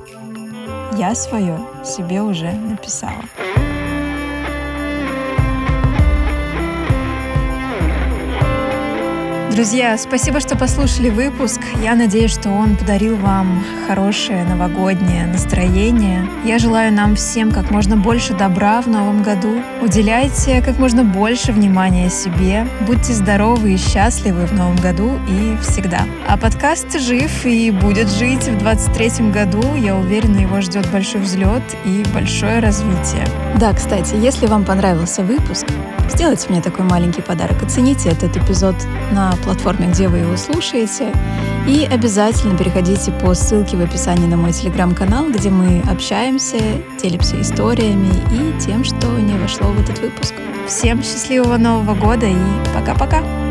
Я 0.97 1.13
свое 1.15 1.59
себе 1.83 2.21
уже 2.21 2.51
написала. 2.51 3.23
Друзья, 9.55 9.97
спасибо, 9.97 10.41
что 10.41 10.57
послушали 10.57 11.09
выпуск. 11.09 11.61
Я 11.81 11.95
надеюсь, 11.95 12.33
что 12.33 12.49
он 12.49 12.75
подарил 12.75 13.15
вам 13.15 13.63
хорошее 13.87 14.43
новогоднее 14.43 15.27
настроение. 15.27 16.27
Я 16.43 16.59
желаю 16.59 16.91
нам 16.91 17.15
всем 17.15 17.53
как 17.53 17.71
можно 17.71 17.95
больше 17.95 18.33
добра 18.33 18.81
в 18.81 18.87
новом 18.87 19.23
году. 19.23 19.61
Уделяйте 19.81 20.61
как 20.61 20.77
можно 20.77 21.05
больше 21.05 21.53
внимания 21.53 22.09
себе. 22.09 22.67
Будьте 22.85 23.13
здоровы 23.13 23.75
и 23.75 23.77
счастливы 23.77 24.45
в 24.45 24.53
новом 24.53 24.75
году 24.75 25.17
и 25.29 25.55
всегда. 25.61 26.01
А 26.27 26.35
подкаст 26.35 26.99
жив 26.99 27.45
и 27.45 27.71
будет 27.71 28.09
жить 28.09 28.49
в 28.49 28.57
23 28.57 29.31
году. 29.31 29.63
Я 29.77 29.95
уверена, 29.95 30.39
его 30.39 30.59
ждет 30.59 30.91
большой 30.91 31.21
взлет 31.21 31.63
и 31.85 32.03
большое 32.13 32.59
развитие. 32.59 33.25
Да, 33.57 33.71
кстати, 33.71 34.15
если 34.15 34.47
вам 34.47 34.65
понравился 34.65 35.23
выпуск, 35.23 35.65
сделайте 36.09 36.49
мне 36.49 36.61
такой 36.61 36.83
маленький 36.83 37.21
подарок. 37.21 37.63
Оцените 37.63 38.09
этот 38.09 38.35
эпизод 38.35 38.75
на 39.13 39.33
платформе, 39.45 39.87
где 39.87 40.07
вы 40.07 40.19
его 40.19 40.35
слушаете. 40.35 41.13
И 41.67 41.87
обязательно 41.89 42.57
переходите 42.57 43.11
по 43.11 43.33
ссылке 43.33 43.77
в 43.77 43.81
описании 43.81 44.27
на 44.27 44.37
мой 44.37 44.51
телеграм-канал, 44.51 45.29
где 45.29 45.49
мы 45.49 45.81
общаемся, 45.89 46.57
делимся 47.01 47.39
историями 47.39 48.11
и 48.31 48.59
тем, 48.59 48.83
что 48.83 49.07
не 49.19 49.37
вошло 49.37 49.67
в 49.67 49.79
этот 49.79 49.99
выпуск. 49.99 50.33
Всем 50.67 51.01
счастливого 51.01 51.57
Нового 51.57 51.95
года 51.95 52.25
и 52.25 52.35
пока-пока! 52.73 53.44